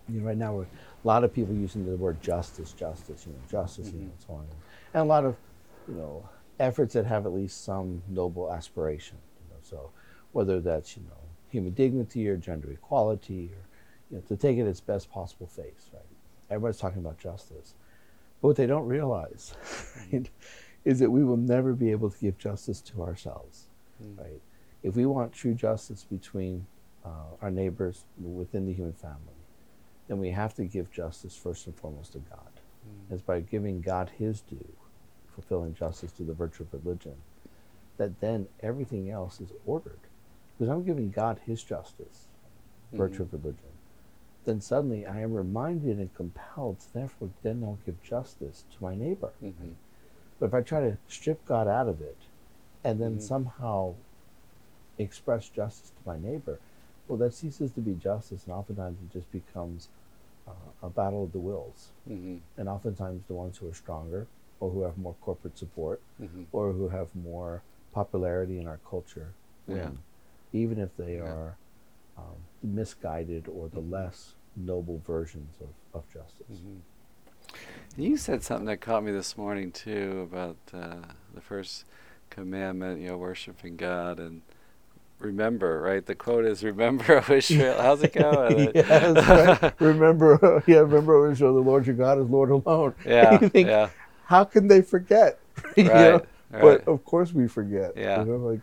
You 0.07 0.21
know, 0.21 0.27
right 0.27 0.37
now, 0.37 0.53
we're, 0.55 0.63
a 0.63 1.07
lot 1.07 1.23
of 1.23 1.33
people 1.33 1.53
using 1.53 1.85
the 1.85 1.95
word 1.95 2.19
justice, 2.21 2.73
justice, 2.73 3.25
you 3.27 3.33
know, 3.33 3.39
justice, 3.49 3.91
you 3.93 3.99
know, 3.99 4.05
Mhm. 4.07 4.25
so 4.27 4.33
on, 4.33 4.47
and 4.93 5.01
a 5.03 5.05
lot 5.05 5.23
of, 5.25 5.35
you 5.87 5.93
know, 5.95 6.27
efforts 6.59 6.93
that 6.95 7.05
have 7.05 7.25
at 7.25 7.33
least 7.33 7.63
some 7.63 8.01
noble 8.09 8.51
aspiration. 8.51 9.17
You 9.43 9.53
know, 9.53 9.59
so 9.61 9.91
whether 10.31 10.59
that's 10.59 10.97
you 10.97 11.03
know 11.03 11.21
human 11.49 11.73
dignity 11.73 12.27
or 12.27 12.37
gender 12.37 12.71
equality, 12.71 13.51
or 13.53 13.67
you 14.09 14.17
know, 14.17 14.21
to 14.27 14.35
take 14.35 14.57
it 14.57 14.67
its 14.67 14.81
best 14.81 15.11
possible 15.11 15.47
face, 15.47 15.89
right? 15.93 16.01
Everybody's 16.49 16.79
talking 16.79 16.99
about 16.99 17.19
justice, 17.19 17.75
but 18.41 18.47
what 18.49 18.57
they 18.57 18.65
don't 18.65 18.87
realize, 18.87 19.53
right, 20.11 20.29
is 20.85 20.99
that 20.99 21.11
we 21.11 21.23
will 21.23 21.37
never 21.37 21.73
be 21.73 21.91
able 21.91 22.09
to 22.09 22.17
give 22.19 22.37
justice 22.37 22.81
to 22.81 23.03
ourselves 23.03 23.67
Mm. 24.01 24.17
right? 24.17 24.41
If 24.83 24.95
we 24.95 25.05
want 25.05 25.33
true 25.33 25.53
justice 25.53 26.05
between 26.09 26.65
uh, 27.05 27.35
our 27.41 27.51
neighbors 27.51 28.03
within 28.21 28.65
the 28.65 28.73
human 28.73 28.93
family, 28.93 29.17
then 30.07 30.19
we 30.19 30.31
have 30.31 30.53
to 30.55 30.65
give 30.65 30.91
justice 30.91 31.35
first 31.35 31.67
and 31.67 31.75
foremost 31.75 32.13
to 32.13 32.19
God. 32.19 32.49
Mm. 32.87 33.13
It's 33.13 33.21
by 33.21 33.41
giving 33.41 33.81
God 33.81 34.09
His 34.17 34.41
due, 34.41 34.73
fulfilling 35.33 35.73
justice 35.75 36.11
through 36.11 36.27
the 36.27 36.33
virtue 36.33 36.63
of 36.63 36.85
religion, 36.85 37.15
that 37.97 38.19
then 38.21 38.47
everything 38.61 39.09
else 39.09 39.41
is 39.41 39.51
ordered. 39.65 39.99
Because 40.57 40.69
I'm 40.71 40.83
giving 40.83 41.09
God 41.11 41.39
His 41.45 41.63
justice, 41.63 42.27
virtue 42.93 43.17
Mhm. 43.23 43.33
of 43.33 43.33
religion. 43.33 43.69
then 44.45 44.61
suddenly 44.61 45.05
I 45.05 45.19
am 45.19 45.33
reminded 45.33 45.99
and 45.99 46.11
compelled 46.15 46.79
to 46.79 46.93
therefore 46.93 47.29
then 47.43 47.61
I'll 47.63 47.77
give 47.85 48.01
justice 48.01 48.63
to 48.71 48.83
my 48.83 48.95
neighbor. 48.95 49.31
Mm-hmm. 49.43 49.73
But 50.39 50.47
if 50.47 50.53
I 50.55 50.61
try 50.61 50.79
to 50.79 50.97
strip 51.07 51.45
God 51.45 51.67
out 51.67 51.87
of 51.87 52.01
it 52.01 52.17
and 52.83 52.99
then 52.99 53.17
Mhm. 53.17 53.21
somehow 53.21 53.93
express 54.99 55.49
justice 55.49 55.89
to 55.91 56.09
my 56.09 56.17
neighbor, 56.19 56.59
well, 57.07 57.17
that 57.17 57.33
ceases 57.33 57.71
to 57.71 57.81
be 57.81 57.93
justice, 57.93 58.43
and 58.45 58.53
oftentimes 58.53 58.97
it 59.01 59.11
just 59.11 59.31
becomes 59.31 59.87
uh, 60.47 60.51
a 60.83 60.89
battle 60.89 61.23
of 61.23 61.31
the 61.31 61.39
wills. 61.39 61.89
Mm-hmm. 62.07 62.37
And 62.57 62.69
oftentimes 62.69 63.23
the 63.27 63.33
ones 63.33 63.57
who 63.57 63.69
are 63.69 63.73
stronger, 63.73 64.27
or 64.59 64.69
who 64.69 64.83
have 64.83 64.97
more 64.97 65.15
corporate 65.21 65.57
support, 65.57 66.01
Mm-hmm. 66.21 66.43
or 66.51 66.73
who 66.73 66.89
have 66.89 67.15
more 67.15 67.61
popularity 67.93 68.59
in 68.59 68.67
our 68.67 68.79
culture, 68.89 69.33
win, 69.67 69.99
Yeah. 70.53 70.59
even 70.59 70.79
if 70.79 70.95
they 70.97 71.15
Yeah. 71.15 71.23
are 71.23 71.55
um, 72.17 72.35
misguided 72.61 73.47
or 73.47 73.69
the 73.69 73.79
Mhm. 73.81 73.91
less 73.91 74.35
noble 74.55 75.01
versions 75.07 75.55
of, 75.61 75.69
of 75.93 76.07
justice. 76.13 76.45
Mm-hmm. 76.51 78.01
You 78.01 78.17
said 78.17 78.43
something 78.43 78.65
that 78.65 78.81
caught 78.81 79.03
me 79.03 79.11
this 79.11 79.37
morning 79.37 79.71
too 79.71 80.27
about 80.29 80.57
uh, 80.73 81.13
the 81.33 81.41
first 81.41 81.85
commandment, 82.29 82.99
you 83.01 83.07
know, 83.07 83.17
worshiping 83.17 83.77
God 83.77 84.19
and 84.19 84.41
remember, 85.19 85.81
right? 85.81 86.05
The 86.05 86.15
quote 86.15 86.45
is 86.45 86.63
"Remember, 86.63 87.23
O 87.29 87.33
Israel." 87.33 87.81
How's 87.81 88.01
it 88.03 88.13
going? 88.13 88.71
Yes, 88.75 89.61
right. 89.61 89.73
remember, 89.79 90.63
yeah, 90.65 90.77
remember, 90.79 91.15
O 91.25 91.31
Israel, 91.31 91.53
the 91.55 91.61
Lord 91.61 91.85
your 91.85 91.95
God 91.95 92.19
is 92.19 92.29
Lord 92.29 92.49
alone. 92.49 92.95
yeah, 93.05 93.37
think, 93.37 93.67
yeah, 93.67 93.89
How 94.25 94.43
can 94.43 94.67
they 94.67 94.81
forget? 94.81 95.39
You 95.75 95.89
right, 95.89 95.93
know? 95.93 96.21
right. 96.51 96.61
But 96.61 96.87
of 96.87 97.03
course 97.05 97.33
we 97.33 97.47
forget. 97.47 97.93
Yeah. 97.95 98.19
You 98.21 98.25
know, 98.25 98.37
like, 98.37 98.61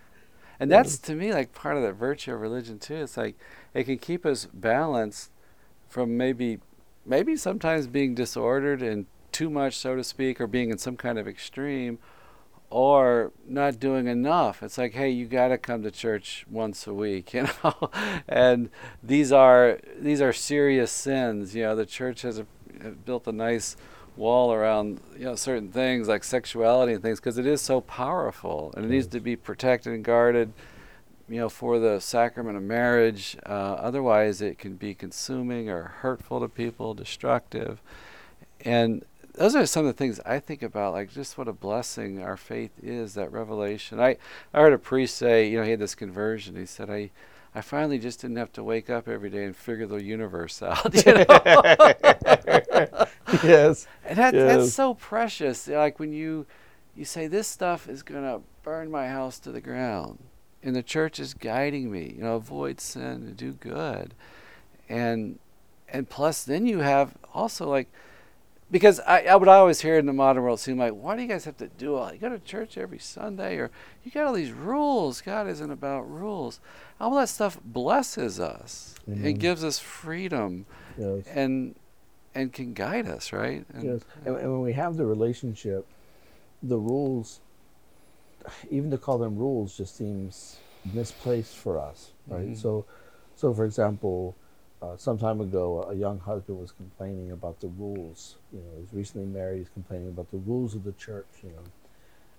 And 0.59 0.71
that's 0.71 0.99
to 0.99 1.15
me 1.15 1.33
like 1.33 1.53
part 1.55 1.77
of 1.77 1.83
the 1.83 1.93
virtue 1.93 2.33
of 2.35 2.41
religion 2.41 2.79
too. 2.79 2.97
It's 2.97 3.17
like 3.17 3.37
it 3.75 3.85
can 3.85 3.99
keep 3.99 4.25
us 4.25 4.47
balanced 4.53 5.31
from 5.89 6.17
maybe 6.17 6.59
maybe 7.05 7.37
sometimes 7.37 7.87
being 7.87 8.15
disordered 8.15 8.83
and 8.83 9.07
too 9.31 9.51
much 9.51 9.77
so 9.77 9.95
to 9.95 10.03
speak 10.03 10.41
or 10.41 10.47
being 10.47 10.71
in 10.71 10.79
some 10.79 10.97
kind 10.97 11.19
of 11.19 11.29
extreme 11.29 11.99
or 12.71 13.33
not 13.47 13.79
doing 13.79 14.07
enough. 14.07 14.63
It's 14.63 14.79
like, 14.79 14.93
hey, 14.95 15.11
you 15.11 15.27
got 15.27 15.49
to 15.49 15.59
come 15.59 15.83
to 15.83 15.91
church 15.91 16.45
once 16.51 16.87
a 16.87 16.95
week, 16.95 17.33
you 17.35 17.49
know. 17.65 17.91
and 18.29 18.71
these 19.03 19.33
are 19.33 19.79
these 19.99 20.21
are 20.21 20.33
serious 20.33 20.91
sins, 20.91 21.55
you 21.55 21.63
know. 21.63 21.77
The 21.77 21.87
church 21.87 22.23
has 22.23 22.39
a, 22.39 22.47
built 23.05 23.27
a 23.27 23.33
nice 23.33 23.77
wall 24.17 24.53
around 24.53 24.99
you 25.17 25.25
know 25.25 25.35
certain 25.35 25.71
things 25.71 26.09
like 26.09 26.25
sexuality 26.25 26.95
and 26.95 27.03
things 27.03 27.21
because 27.21 27.37
it 27.37 27.47
is 27.47 27.61
so 27.61 27.83
powerful 27.83 28.73
and 28.75 28.87
it 28.87 28.89
needs 28.89 29.07
to 29.07 29.21
be 29.21 29.37
protected 29.37 29.93
and 29.93 30.03
guarded 30.03 30.53
you 31.29 31.39
know 31.39 31.49
for 31.51 31.79
the 31.79 32.01
sacrament 32.01 32.57
of 32.57 32.63
marriage 32.63 33.37
uh, 33.45 33.51
otherwise 33.51 34.41
it 34.41 34.59
can 34.59 34.75
be 34.75 34.95
consuming 34.95 35.69
or 35.69 35.83
hurtful 36.01 36.41
to 36.41 36.49
people 36.49 36.95
destructive 36.95 37.83
and 38.63 39.05
those 39.37 39.55
are 39.55 39.67
some 39.67 39.87
of 39.87 39.95
the 39.95 39.99
things 39.99 40.21
I 40.27 40.39
think 40.39 40.63
about, 40.63 40.93
like 40.95 41.13
just 41.13 41.37
what 41.39 41.49
a 41.49 41.53
blessing 41.53 42.23
our 42.23 42.37
faith 42.37 42.73
is, 42.83 43.15
that 43.15 43.33
revelation. 43.33 44.01
I, 44.01 44.17
I 44.55 44.61
heard 44.61 44.73
a 44.73 44.79
priest 44.79 45.17
say, 45.17 45.49
you 45.49 45.59
know, 45.59 45.65
he 45.65 45.71
had 45.71 45.81
this 45.81 45.95
conversion. 45.95 46.57
He 46.57 46.67
said, 46.67 46.91
I, 46.91 47.11
I 47.55 47.61
finally 47.61 47.99
just 47.99 48.21
didn't 48.21 48.37
have 48.37 48.53
to 48.55 48.65
wake 48.65 48.91
up 48.91 49.09
every 49.09 49.31
day 49.31 49.45
and 49.45 49.57
figure 49.57 49.87
the 49.87 50.03
universe 50.03 50.63
out. 50.71 50.95
You 51.07 51.15
know? 51.15 51.25
yes. 53.43 53.87
And 54.05 54.19
that, 54.19 54.35
Yes. 54.35 54.57
that's 54.57 54.73
so 54.73 54.95
precious. 54.95 55.69
Like 55.69 55.99
when 55.99 56.13
you 56.13 56.47
you 56.95 57.05
say 57.05 57.27
this 57.27 57.47
stuff 57.47 57.89
is 57.89 58.03
gonna 58.03 58.41
burn 58.63 58.91
my 58.91 59.09
house 59.09 59.39
to 59.41 59.53
the 59.53 59.61
ground, 59.61 60.19
and 60.63 60.75
the 60.75 60.83
church 60.83 61.21
is 61.21 61.35
guiding 61.35 61.91
me. 61.91 62.15
You 62.17 62.23
know, 62.23 62.37
avoid 62.37 62.81
sin 62.81 63.03
and 63.03 63.37
do 63.37 63.53
good, 63.53 64.15
and 64.89 65.39
and 65.89 66.09
plus 66.09 66.45
then 66.45 66.67
you 66.67 66.81
have 66.81 67.15
also 67.35 67.69
like 67.69 67.89
because 68.71 69.01
I, 69.01 69.23
I 69.23 69.37
would 69.37 69.49
always 69.49 69.81
hear 69.81 69.97
in 69.99 70.07
the 70.07 70.13
modern 70.13 70.43
world 70.43 70.59
seem 70.61 70.79
like 70.79 70.93
why 70.93 71.15
do 71.17 71.23
you 71.23 71.29
guys 71.29 71.45
have 71.45 71.57
to 71.59 71.69
do 71.69 71.95
all 71.95 72.13
you 72.13 72.19
go 72.19 72.29
to 72.29 72.39
church 72.39 72.77
every 72.77 72.99
Sunday 72.99 73.57
or 73.57 73.71
you 74.05 74.11
got 74.11 74.27
all 74.27 74.33
these 74.33 74.51
rules. 74.53 75.21
God 75.21 75.47
isn't 75.49 75.71
about 75.71 76.11
rules. 76.11 76.61
All 77.01 77.15
that 77.17 77.29
stuff 77.29 77.59
blesses 77.65 78.41
us. 78.41 78.95
Amen. 79.09 79.25
It 79.25 79.35
gives 79.39 79.63
us 79.65 79.79
freedom 79.79 80.67
Yes. 80.99 81.25
and 81.29 81.75
and 82.35 82.53
can 82.53 82.75
guide 82.75 83.07
us, 83.09 83.33
right? 83.33 83.65
And, 83.73 83.83
yes. 83.85 84.01
And, 84.25 84.37
and 84.37 84.53
when 84.53 84.61
we 84.63 84.73
have 84.75 84.97
the 84.97 85.07
relationship, 85.07 85.87
the 86.63 86.77
rules, 86.79 87.41
even 88.71 88.91
to 88.91 88.99
call 88.99 89.17
them 89.19 89.37
rules, 89.37 89.77
just 89.77 89.97
seems 89.97 90.57
misplaced 90.93 91.57
for 91.57 91.79
us, 91.81 92.11
right? 92.29 92.51
Mhm. 92.51 92.57
So, 92.57 92.85
so 93.37 93.55
for 93.55 93.65
example, 93.65 94.37
uh, 94.83 94.97
some 94.97 95.19
time 95.19 95.41
ago, 95.41 95.83
a 95.91 95.95
young 95.95 96.19
husband 96.19 96.59
was 96.59 96.73
complaining 96.73 97.31
about 97.33 97.61
the 97.61 97.69
rules. 97.69 98.39
You 98.53 98.61
know, 98.61 98.79
he's 98.79 98.93
recently 98.93 99.27
married. 99.27 99.59
He's 99.59 99.69
complaining 99.71 100.09
about 100.09 100.31
the 100.31 100.39
rules 100.39 100.75
of 100.75 100.85
the 100.85 100.93
church. 100.93 101.29
You 101.43 101.51
know, 101.51 101.65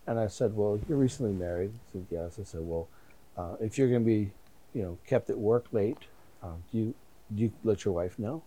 and 0.06 0.20
I 0.20 0.28
said, 0.28 0.56
"Well, 0.56 0.80
you're 0.88 0.98
recently 0.98 1.34
married." 1.34 1.72
He 1.72 2.00
said, 2.00 2.08
"Yes." 2.10 2.40
I 2.40 2.44
said, 2.44 2.62
"Well, 2.62 2.90
uh, 3.36 3.56
if 3.60 3.78
you're 3.78 3.90
going 3.90 4.04
to 4.04 4.06
be, 4.06 4.34
you 4.74 4.84
know, 4.84 5.00
kept 5.06 5.30
at 5.30 5.38
work 5.38 5.68
late, 5.72 6.08
um, 6.42 6.64
do 6.72 6.78
you 6.78 6.96
do 7.34 7.44
you 7.44 7.52
let 7.64 7.86
your 7.86 7.94
wife 7.94 8.18
know?" 8.20 8.44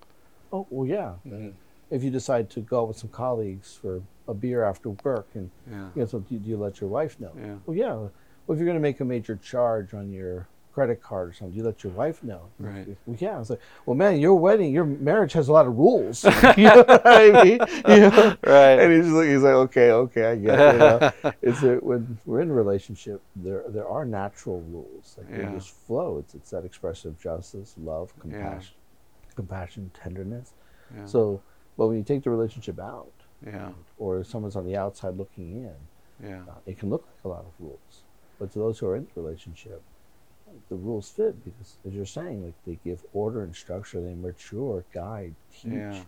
Oh, 0.53 0.66
well, 0.70 0.87
yeah. 0.87 1.16
Mhm. 1.26 1.55
If 1.90 2.05
you 2.05 2.11
decide 2.11 2.50
to 2.50 2.61
go 2.61 2.83
out 2.83 2.88
with 2.88 2.96
some 2.98 3.11
colleagues 3.11 3.74
for 3.81 4.03
a 4.29 4.35
beer 4.35 4.62
after 4.62 4.90
work, 4.90 5.31
and 5.35 5.50
yeah, 5.66 5.90
you 5.94 6.00
know, 6.03 6.07
so 6.07 6.20
do, 6.20 6.38
do 6.38 6.48
you 6.48 6.57
let 6.57 6.81
your 6.81 6.90
wife 6.90 7.18
know? 7.18 7.33
yeah, 7.37 7.59
Well, 7.66 7.76
yeah. 7.76 7.94
Well, 7.94 8.12
if 8.55 8.59
you're 8.59 8.66
going 8.66 8.76
to 8.76 8.81
make 8.81 9.00
a 9.00 9.05
major 9.05 9.37
charge 9.37 9.92
on 9.94 10.11
your 10.11 10.48
credit 10.73 11.03
card 11.03 11.29
or 11.29 11.33
something, 11.33 11.53
do 11.53 11.59
you 11.59 11.65
let 11.65 11.83
your 11.85 11.93
wife 11.93 12.23
know? 12.23 12.43
Right. 12.59 12.87
Well, 13.07 13.17
yeah. 13.19 13.37
I 13.37 13.39
was 13.39 13.51
like, 13.51 13.61
well, 13.87 13.97
man, 13.97 14.21
your 14.21 14.35
wedding, 14.37 14.73
your 14.73 14.85
marriage 14.85 15.33
has 15.35 15.49
a 15.49 15.53
lot 15.53 15.67
of 15.67 15.77
rules. 15.77 16.25
you 16.57 16.65
know 16.65 16.85
what 16.87 17.03
I 17.05 17.45
mean? 17.45 17.59
You 17.89 18.11
know? 18.11 18.37
right. 18.45 18.79
And 18.81 18.93
he's 18.93 19.05
just 19.07 19.15
like, 19.17 19.29
he's 19.29 19.43
like, 19.43 19.55
okay, 19.55 19.91
okay, 19.93 20.25
I 20.33 20.37
get 20.37 20.59
it. 20.61 20.73
You 20.73 20.79
know? 20.79 21.33
it's 21.43 21.61
that 21.63 21.83
when 21.83 22.19
we're 22.27 22.41
in 22.41 22.51
a 22.51 22.55
relationship, 22.55 23.21
there 23.37 23.65
there 23.69 23.89
are 23.89 24.05
natural 24.05 24.61
rules. 24.63 25.17
Like 25.19 25.27
Yeah. 25.31 25.49
they 25.51 25.55
just 25.57 25.71
flow. 25.71 26.19
It's 26.19 26.35
it's 26.35 26.51
that 26.51 26.65
expressive 26.65 27.19
justice, 27.21 27.75
love, 27.83 28.13
compassion, 28.19 28.75
compassion, 29.37 29.91
tenderness. 29.95 30.53
yeah. 30.97 31.05
So, 31.07 31.41
but 31.77 31.87
when 31.89 31.97
you 31.97 32.03
take 32.05 32.23
the 32.25 32.31
relationship 32.31 32.79
out, 32.79 33.11
yeah, 33.45 33.71
or 33.99 34.23
someone's 34.25 34.57
on 34.57 34.67
the 34.67 34.77
outside 34.77 35.17
looking 35.17 35.65
in, 35.65 35.75
yeah, 36.29 36.43
uh, 36.49 36.55
it 36.67 36.79
can 36.79 36.91
look 36.91 37.07
like 37.07 37.25
a 37.25 37.29
lot 37.29 37.41
of 37.47 37.53
rules. 37.59 38.03
But 38.39 38.53
to 38.53 38.59
those 38.59 38.79
who 38.79 38.87
are 38.87 38.97
in 38.97 39.07
the 39.15 39.21
relationship, 39.21 39.83
the 40.71 40.77
rules 40.77 41.11
fit 41.11 41.45
because, 41.45 41.77
as 41.87 41.93
you're 41.93 42.07
saying, 42.07 42.45
like 42.45 42.55
they 42.65 42.77
give 42.83 43.05
order 43.13 43.43
and 43.43 43.55
structure. 43.55 44.01
They 44.01 44.15
mature, 44.15 44.85
guide, 44.95 45.35
teach 45.53 45.73
Yeah. 45.73 46.01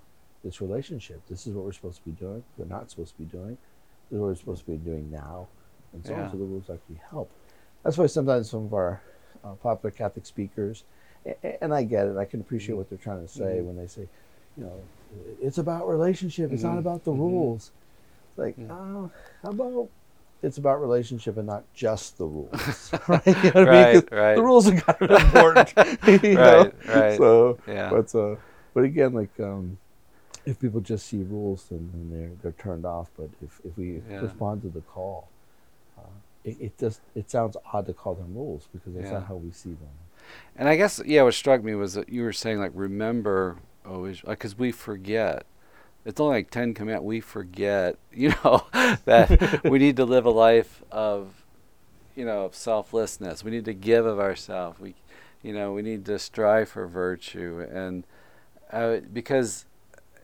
this 0.45 0.61
relationship. 0.61 1.21
This 1.29 1.47
is 1.47 1.53
what 1.53 1.65
we're 1.65 1.73
supposed 1.73 1.99
to 1.99 2.05
be 2.05 2.13
doing. 2.17 2.45
We're 2.57 2.65
not 2.67 2.91
supposed 2.91 3.17
to 3.17 3.19
be 3.19 3.29
doing. 3.29 3.59
This 4.09 4.17
is 4.17 4.21
what 4.21 4.29
we're 4.29 4.35
supposed 4.37 4.65
to 4.65 4.71
be 4.71 4.79
doing 4.79 5.11
now, 5.11 5.49
and 5.93 6.05
so 6.05 6.13
Yeah. 6.13 6.23
on. 6.23 6.31
So 6.31 6.37
the 6.39 6.45
rules 6.45 6.71
actually 6.71 7.01
help. 7.11 7.33
That's 7.83 7.99
why 7.99 8.07
sometimes 8.07 8.49
some 8.51 8.65
of 8.65 8.73
our 8.73 9.03
uh, 9.43 9.55
popular 9.55 9.91
Catholic 9.91 10.25
speakers, 10.25 10.85
and 11.61 11.75
I 11.75 11.83
get 11.83 12.07
it. 12.07 12.17
I 12.17 12.25
can 12.25 12.41
appreciate 12.41 12.75
Mhm. 12.75 12.79
what 12.79 12.89
they're 12.89 12.99
trying 12.99 13.23
to 13.23 13.29
say 13.33 13.61
Mhm. 13.61 13.65
when 13.67 13.77
they 13.77 13.89
say, 13.89 14.09
you 14.57 14.63
know, 14.65 14.85
it's 15.41 15.59
about 15.59 15.89
relationship. 15.89 16.53
It's 16.53 16.63
not 16.63 16.77
Mhm. 16.77 16.79
about 16.79 17.05
the 17.05 17.11
Mhm. 17.11 17.19
rules. 17.19 17.73
It's 18.29 18.39
like, 18.39 18.57
oh, 18.71 19.11
how 19.43 19.51
about 19.51 19.91
it's 20.43 20.59
about 20.59 20.81
relationship 20.81 21.37
and 21.37 21.47
not 21.47 21.65
just 21.75 22.19
the 22.19 22.27
rules, 22.27 22.93
right? 23.09 23.27
You 23.27 23.53
know 23.53 23.65
what 23.65 23.69
I 23.75 23.93
mean? 23.95 24.03
Right. 24.11 24.35
The 24.37 24.43
rules 24.43 24.69
are 24.69 24.77
kind 24.81 25.11
of 25.11 25.23
important, 25.25 25.73
you 26.23 26.37
know? 26.39 26.73
Right, 26.87 26.89
right. 26.89 27.17
So, 27.17 27.59
yeah, 27.67 27.91
but 27.91 28.15
uh, 28.15 28.37
but 28.75 28.85
again, 28.85 29.13
like 29.15 29.39
um, 29.41 29.79
if 30.47 30.59
people 30.59 30.81
just 30.81 31.07
see 31.07 31.23
rules, 31.23 31.67
then, 31.71 31.91
then 31.93 32.11
they're 32.11 32.33
they're 32.43 32.63
turned 32.63 32.85
off. 32.85 33.11
But 33.17 33.31
if 33.43 33.61
if 33.65 33.77
we 33.77 34.03
Yeah. 34.11 34.21
respond 34.23 34.63
to 34.63 34.69
the 34.69 34.81
call, 34.81 35.29
uh, 35.99 36.03
it, 36.45 36.57
it 36.61 36.79
just 36.79 37.01
it 37.15 37.31
sounds 37.31 37.57
odd 37.73 37.87
to 37.87 37.93
call 37.93 38.15
them 38.15 38.35
rules 38.35 38.69
because 38.73 38.95
that's 38.95 39.07
Yeah. 39.07 39.19
not 39.19 39.29
how 39.29 39.37
we 39.37 39.51
see 39.53 39.71
them. 39.75 39.97
And 40.57 40.69
I 40.69 40.77
guess 40.77 41.01
yeah, 41.05 41.23
what 41.23 41.35
struck 41.35 41.63
me 41.63 41.75
was 41.75 41.95
that 41.95 42.09
you 42.09 42.23
were 42.23 42.33
saying 42.33 42.59
like 42.59 42.73
remember 42.75 43.57
always 43.87 44.21
because 44.21 44.59
we 44.59 44.73
forget. 44.73 45.45
It's 46.05 46.21
only 46.21 46.39
like 46.39 46.51
ten 46.51 46.75
command. 46.75 47.05
We 47.05 47.21
forget, 47.21 47.97
you 48.13 48.35
know, 48.45 48.67
that 49.05 49.63
we 49.65 49.79
need 49.79 49.97
to 49.97 50.05
live 50.05 50.27
a 50.27 50.31
life 50.31 50.83
of, 50.91 51.45
you 52.17 52.25
know, 52.25 52.45
of 52.45 52.55
selflessness. 52.55 53.45
We 53.45 53.51
need 53.51 53.65
to 53.67 53.75
give 53.75 54.05
of 54.05 54.19
ourselves. 54.19 54.81
We, 54.81 54.95
you 55.43 55.53
know, 55.53 55.73
we 55.73 55.83
need 55.83 56.05
to 56.07 56.19
strive 56.19 56.71
for 56.71 56.87
virtue, 56.87 57.67
and 57.73 58.05
uh, 58.73 58.99
because, 59.13 59.67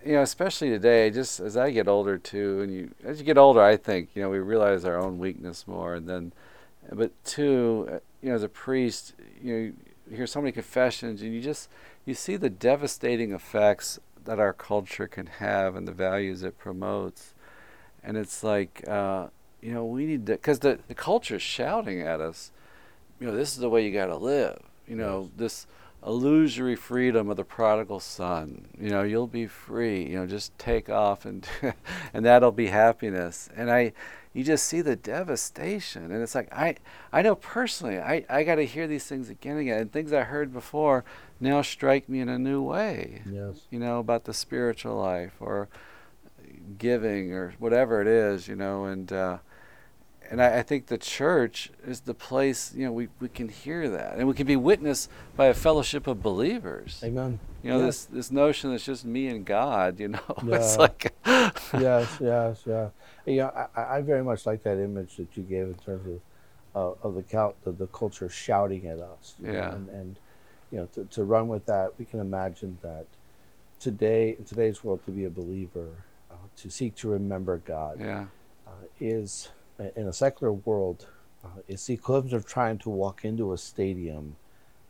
you 0.05 0.13
know, 0.13 0.23
especially 0.23 0.71
today, 0.71 1.11
just 1.11 1.41
as 1.41 1.57
I 1.57 1.71
get 1.71 1.87
older 1.87 2.19
too, 2.19 2.61
and 2.63 2.73
you 2.73 2.95
as 3.05 3.21
you 3.21 3.25
get 3.25 3.39
older, 3.39 3.61
I 3.61 3.77
think 3.77 4.11
you 4.15 4.23
know 4.23 4.31
we 4.31 4.39
realize 4.39 4.85
our 4.85 4.99
own 4.99 5.19
weakness 5.19 5.67
more, 5.67 5.95
and 5.95 6.09
then, 6.09 6.33
but 6.93 7.13
two, 7.25 7.89
uh, 7.91 7.99
you 8.23 8.31
know, 8.31 8.35
as 8.35 8.43
a 8.43 8.49
priest, 8.49 9.15
you 9.43 9.53
know, 9.53 9.59
you 10.11 10.17
hear 10.17 10.27
so 10.27 10.41
many 10.41 10.53
confessions, 10.53 11.23
and 11.23 11.33
you 11.33 11.41
just 11.41 11.69
you 12.05 12.15
see 12.15 12.37
the 12.37 12.51
devastating 12.51 13.33
effects 13.33 14.01
that 14.25 14.39
our 14.39 14.53
culture 14.53 15.07
can 15.07 15.27
have 15.27 15.77
and 15.77 15.87
the 15.87 15.93
values 15.93 16.43
it 16.43 16.59
promotes, 16.59 17.35
and 18.03 18.17
it's 18.17 18.43
like, 18.43 18.87
uh, 18.89 19.29
you 19.61 19.73
know, 19.73 19.85
we 19.85 20.07
need 20.07 20.27
to 20.27 20.33
because 20.33 20.61
the 20.61 20.79
the 20.89 20.95
culture 20.95 21.37
is 21.37 21.43
shouting 21.43 22.01
at 22.01 22.21
us, 22.21 22.53
you 23.21 23.27
know, 23.27 23.35
this 23.35 23.53
is 23.53 23.59
the 23.59 23.71
way 23.71 23.85
you 23.85 23.93
got 23.93 24.07
to 24.07 24.17
live. 24.17 24.63
You 24.87 24.97
know, 24.97 25.31
this 25.37 25.67
illusory 26.07 26.77
freedom 26.77 27.29
of 27.29 27.37
the 27.37 27.45
prodigal 27.45 28.01
son. 28.01 28.67
You 28.81 28.91
know, 28.91 29.03
you'll 29.03 29.27
be 29.27 29.47
free. 29.47 30.05
You 30.07 30.21
know, 30.21 30.27
just 30.27 30.57
take 30.59 30.89
off 30.89 31.25
and 31.25 31.47
and 32.15 32.25
that'll 32.25 32.53
be 32.53 32.69
happiness. 32.69 33.49
And 33.57 33.71
I 33.71 33.93
you 34.33 34.45
just 34.45 34.67
see 34.67 34.81
the 34.81 34.97
devastation 34.97 36.13
and 36.13 36.23
it's 36.23 36.35
like 36.35 36.53
I 36.53 36.77
I 37.13 37.23
know 37.23 37.35
personally 37.35 37.99
I, 37.99 38.25
I 38.29 38.45
gotta 38.45 38.65
hear 38.65 38.87
these 38.87 39.07
things 39.07 39.31
again 39.31 39.53
and 39.53 39.61
again 39.63 39.81
and 39.81 39.93
things 39.93 40.13
I 40.13 40.23
heard 40.23 40.53
before 40.53 41.05
now 41.41 41.63
strike 41.63 42.09
me 42.09 42.21
in 42.21 42.29
a 42.29 42.39
new 42.39 42.63
way. 42.63 43.23
Yes. 43.31 43.61
You 43.71 43.79
know, 43.79 43.99
about 43.99 44.25
the 44.25 44.35
spiritual 44.35 44.97
life 44.97 45.35
or 45.41 45.69
giving 46.79 47.33
or 47.33 47.55
whatever 47.59 48.01
it 48.01 48.07
is, 48.07 48.49
you 48.49 48.57
know, 48.57 48.85
and 48.85 49.13
uh 49.13 49.39
and 50.31 50.43
I, 50.43 50.59
I, 50.59 50.63
think 50.63 50.87
the 50.87 50.99
church 50.99 51.71
is 51.87 52.01
the 52.01 52.15
place 52.15 52.73
you 52.75 52.85
know 52.85 52.93
we, 52.93 53.09
we 53.21 53.29
can 53.29 53.49
hear 53.49 53.89
that. 53.91 54.19
And 54.19 54.29
we 54.29 54.35
can 54.35 54.47
be 54.47 54.57
witnessed 54.57 55.11
by 55.37 55.47
a 55.47 55.55
fellowship 55.55 56.07
of 56.07 56.23
believers. 56.23 57.01
Amen. 57.05 57.39
You 57.63 57.71
know 57.71 57.85
this 57.85 58.05
this 58.05 58.31
notion 58.31 58.71
that's 58.71 58.85
just 58.85 59.05
me 59.05 59.27
and 59.27 59.45
god 59.45 59.99
you 59.99 60.09
know 60.09 60.21
yeah. 60.45 60.57
it's 60.57 60.77
like 60.77 61.13
yes 61.27 62.19
yes 62.21 62.63
yeah. 62.65 62.89
Yeah 63.27 63.67
I, 63.77 63.97
I 63.97 64.01
very 64.03 64.23
much 64.23 64.47
like 64.47 64.63
that 64.63 64.79
image 64.79 65.17
that 65.17 65.37
you 65.37 65.43
gave 65.43 65.67
in 65.67 65.75
terms 65.75 66.07
of 66.07 66.21
uh, 66.75 67.07
of 67.07 67.15
the, 67.15 67.23
cal- 67.23 67.57
the 67.65 67.73
the 67.73 67.89
culture 67.89 68.29
shouting 68.29 68.87
at 68.87 69.01
us 69.01 69.35
yeah 69.43 69.53
know, 69.53 69.71
and, 69.73 69.89
and 69.89 70.19
you 70.71 70.79
know 70.79 70.87
to, 70.95 71.05
to 71.07 71.25
run 71.25 71.49
with 71.49 71.67
that 71.67 71.93
we 71.99 72.05
can 72.05 72.21
imagine 72.21 72.79
that 72.83 73.07
today 73.81 74.37
in 74.39 74.45
today's 74.45 74.85
world 74.85 75.05
to 75.05 75.11
be 75.11 75.25
a 75.25 75.31
believer 75.31 75.89
uh, 76.31 76.35
to 76.57 76.71
seek 76.71 76.95
to 76.95 77.09
remember 77.09 77.59
god 77.59 77.99
yeah. 78.01 78.27
uh, 78.67 78.71
is 79.01 79.49
in 79.97 80.09
a 80.09 80.13
secular 80.13 80.53
world, 80.53 81.07
uh, 81.45 81.61
it's 81.69 81.87
the 81.87 81.95
equivalent 81.95 82.35
of 82.35 82.47
trying 82.47 82.79
to 82.79 82.91
walk 82.91 83.25
into 83.25 83.53
a 83.53 83.59
stadium 83.59 84.37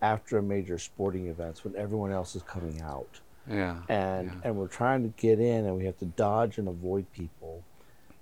after 0.01 0.39
a 0.39 0.43
major 0.43 0.79
sporting 0.79 1.27
event 1.27 1.61
when 1.65 1.77
everyone 1.77 2.13
else 2.13 2.35
is 2.37 2.43
coming 2.43 2.81
out. 2.81 3.21
Yeah. 3.51 3.79
And 3.89 4.29
yeah. 4.29 4.41
and 4.45 4.57
we're 4.57 4.69
trying 4.69 5.03
to 5.03 5.09
get 5.21 5.41
in 5.41 5.67
and 5.67 5.77
we 5.77 5.85
have 5.87 5.99
to 5.99 6.07
dodge 6.07 6.59
and 6.59 6.69
avoid 6.69 7.11
people. 7.13 7.65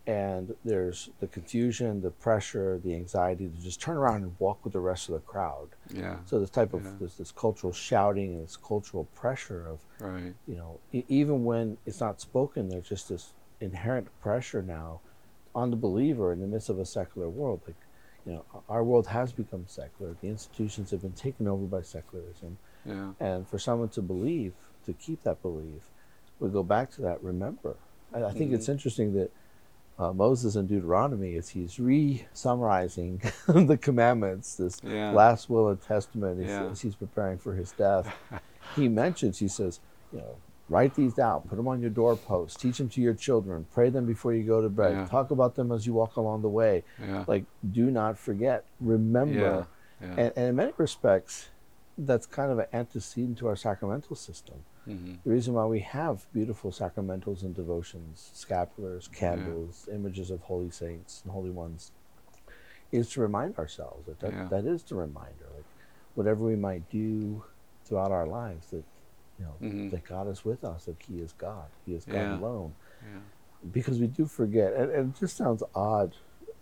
And 0.06 0.54
there's 0.64 1.10
the 1.18 1.26
confusion, 1.26 2.00
the 2.00 2.12
pressure, 2.12 2.80
the 2.84 2.94
anxiety 2.94 3.48
to 3.48 3.62
just 3.62 3.80
turn 3.80 3.96
around 3.96 4.22
and 4.22 4.36
walk 4.38 4.62
with 4.62 4.72
the 4.72 4.80
rest 4.80 5.08
of 5.08 5.14
the 5.14 5.20
crowd. 5.20 5.68
Yeah. 5.92 6.18
So 6.26 6.38
this 6.38 6.50
type 6.50 6.74
of 6.74 6.84
yeah. 6.84 6.92
this, 7.00 7.16
this 7.16 7.32
cultural 7.32 7.72
shouting 7.72 8.34
and 8.34 8.44
this 8.44 8.56
cultural 8.56 9.04
pressure 9.16 9.66
of, 9.68 9.80
right. 9.98 10.32
you 10.46 10.54
know, 10.54 10.78
e- 10.92 11.04
even 11.08 11.44
when 11.44 11.76
it's 11.86 11.98
not 11.98 12.20
spoken, 12.20 12.68
there's 12.68 12.88
just 12.88 13.08
this 13.08 13.32
inherent 13.60 14.06
pressure 14.20 14.62
now 14.62 15.00
on 15.56 15.70
the 15.70 15.76
believer 15.76 16.32
in 16.32 16.40
the 16.40 16.46
midst 16.46 16.68
of 16.68 16.78
a 16.78 16.84
secular 16.84 17.30
world. 17.30 17.62
Like, 17.66 17.76
you 18.26 18.32
know, 18.34 18.44
our 18.68 18.84
world 18.84 19.06
has 19.08 19.32
become 19.32 19.64
secular. 19.66 20.14
The 20.20 20.28
institutions 20.28 20.90
have 20.90 21.00
been 21.00 21.12
taken 21.12 21.48
over 21.48 21.64
by 21.64 21.80
secularism. 21.80 22.58
Yeah. 22.84 23.12
And 23.18 23.48
for 23.48 23.58
someone 23.58 23.88
to 23.90 24.02
believe, 24.02 24.52
to 24.84 24.92
keep 24.92 25.22
that 25.22 25.40
belief, 25.42 25.88
we 26.38 26.50
go 26.50 26.62
back 26.62 26.90
to 26.92 27.02
that. 27.02 27.22
Remember, 27.22 27.76
I, 28.12 28.24
I 28.24 28.32
think 28.32 28.46
mm-hmm. 28.46 28.56
it's 28.56 28.68
interesting 28.68 29.14
that 29.14 29.30
uh, 29.98 30.12
Moses 30.12 30.56
in 30.56 30.66
Deuteronomy, 30.66 31.36
as 31.36 31.48
he's 31.48 31.80
re-summarizing 31.80 33.22
the 33.48 33.78
commandments, 33.78 34.56
this 34.56 34.78
yeah. 34.84 35.10
last 35.12 35.48
will 35.48 35.70
and 35.70 35.80
testament, 35.80 36.42
as, 36.42 36.48
yeah. 36.48 36.66
as 36.66 36.82
he's 36.82 36.94
preparing 36.94 37.38
for 37.38 37.54
his 37.54 37.72
death, 37.72 38.14
he 38.76 38.88
mentions, 38.88 39.38
he 39.38 39.48
says, 39.48 39.80
you 40.12 40.18
know, 40.18 40.36
Write 40.68 40.94
these 40.94 41.14
down. 41.14 41.42
Put 41.42 41.56
them 41.56 41.68
on 41.68 41.80
your 41.80 41.90
doorpost. 41.90 42.60
Teach 42.60 42.78
them 42.78 42.88
to 42.90 43.00
your 43.00 43.14
children. 43.14 43.66
Pray 43.72 43.88
them 43.88 44.04
before 44.04 44.34
you 44.34 44.42
go 44.42 44.60
to 44.60 44.68
bed. 44.68 44.92
Yeah. 44.92 45.06
Talk 45.06 45.30
about 45.30 45.54
them 45.54 45.70
as 45.70 45.86
you 45.86 45.92
walk 45.92 46.16
along 46.16 46.42
the 46.42 46.48
way. 46.48 46.82
Yeah. 47.00 47.24
Like, 47.28 47.44
do 47.72 47.90
not 47.90 48.18
forget. 48.18 48.64
Remember. 48.80 49.66
Yeah. 50.00 50.08
And, 50.08 50.32
and, 50.36 50.48
in 50.48 50.56
many 50.56 50.72
respects, 50.76 51.50
that's 51.96 52.26
kind 52.26 52.50
of 52.50 52.58
an 52.58 52.66
antecedent 52.72 53.38
to 53.38 53.46
our 53.46 53.56
sacramental 53.56 54.16
system. 54.16 54.56
Mm-hmm. 54.88 55.14
The 55.24 55.30
reason 55.30 55.54
why 55.54 55.66
we 55.66 55.80
have 55.80 56.26
beautiful 56.32 56.70
sacramentals 56.70 57.42
and 57.42 57.54
devotions, 57.54 58.30
scapulars, 58.34 59.12
candles, 59.12 59.88
images 59.92 60.30
of 60.30 60.40
holy 60.42 60.70
saints 60.70 61.22
and 61.24 61.32
holy 61.32 61.50
ones, 61.50 61.92
is 62.92 63.08
to 63.10 63.20
remind 63.20 63.56
ourselves 63.58 64.06
that 64.06 64.20
that, 64.20 64.50
that 64.50 64.64
is 64.64 64.82
the 64.82 64.94
reminder. 64.96 65.46
Like, 65.54 65.64
whatever 66.14 66.44
we 66.44 66.56
might 66.56 66.88
do 66.90 67.44
throughout 67.84 68.10
our 68.10 68.26
lives, 68.26 68.68
that 68.70 68.84
you 69.38 69.44
know, 69.44 69.54
mm-hmm. 69.62 69.88
that 69.90 70.04
God 70.04 70.28
is 70.28 70.44
with 70.44 70.64
us, 70.64 70.84
that 70.86 70.96
He 71.06 71.18
is 71.18 71.32
God, 71.32 71.66
He 71.84 71.94
is 71.94 72.04
God 72.04 72.14
yeah. 72.14 72.38
alone. 72.38 72.74
Yeah. 73.02 73.20
Because 73.72 73.98
we 73.98 74.06
do 74.06 74.26
forget, 74.26 74.72
and, 74.74 74.90
and, 74.90 75.14
it 75.14 75.18
just 75.18 75.36
sounds 75.36 75.62
odd 75.74 76.14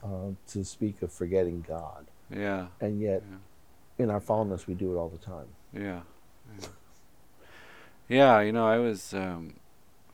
uh, 0.02 0.30
to 0.48 0.64
speak 0.64 1.02
of 1.02 1.12
forgetting 1.12 1.64
God. 1.66 2.06
Yeah. 2.30 2.66
And 2.80 3.00
yet, 3.00 3.22
yeah. 3.28 4.04
in 4.04 4.10
our 4.10 4.20
fallenness, 4.20 4.66
we 4.66 4.74
do 4.74 4.94
it 4.94 4.96
all 4.96 5.08
the 5.08 5.18
time. 5.18 5.46
Yeah. 5.72 6.00
Yeah. 6.60 6.68
yeah 8.08 8.40
you 8.40 8.52
know, 8.52 8.66
I 8.66 8.78
was 8.78 9.12
um, 9.14 9.54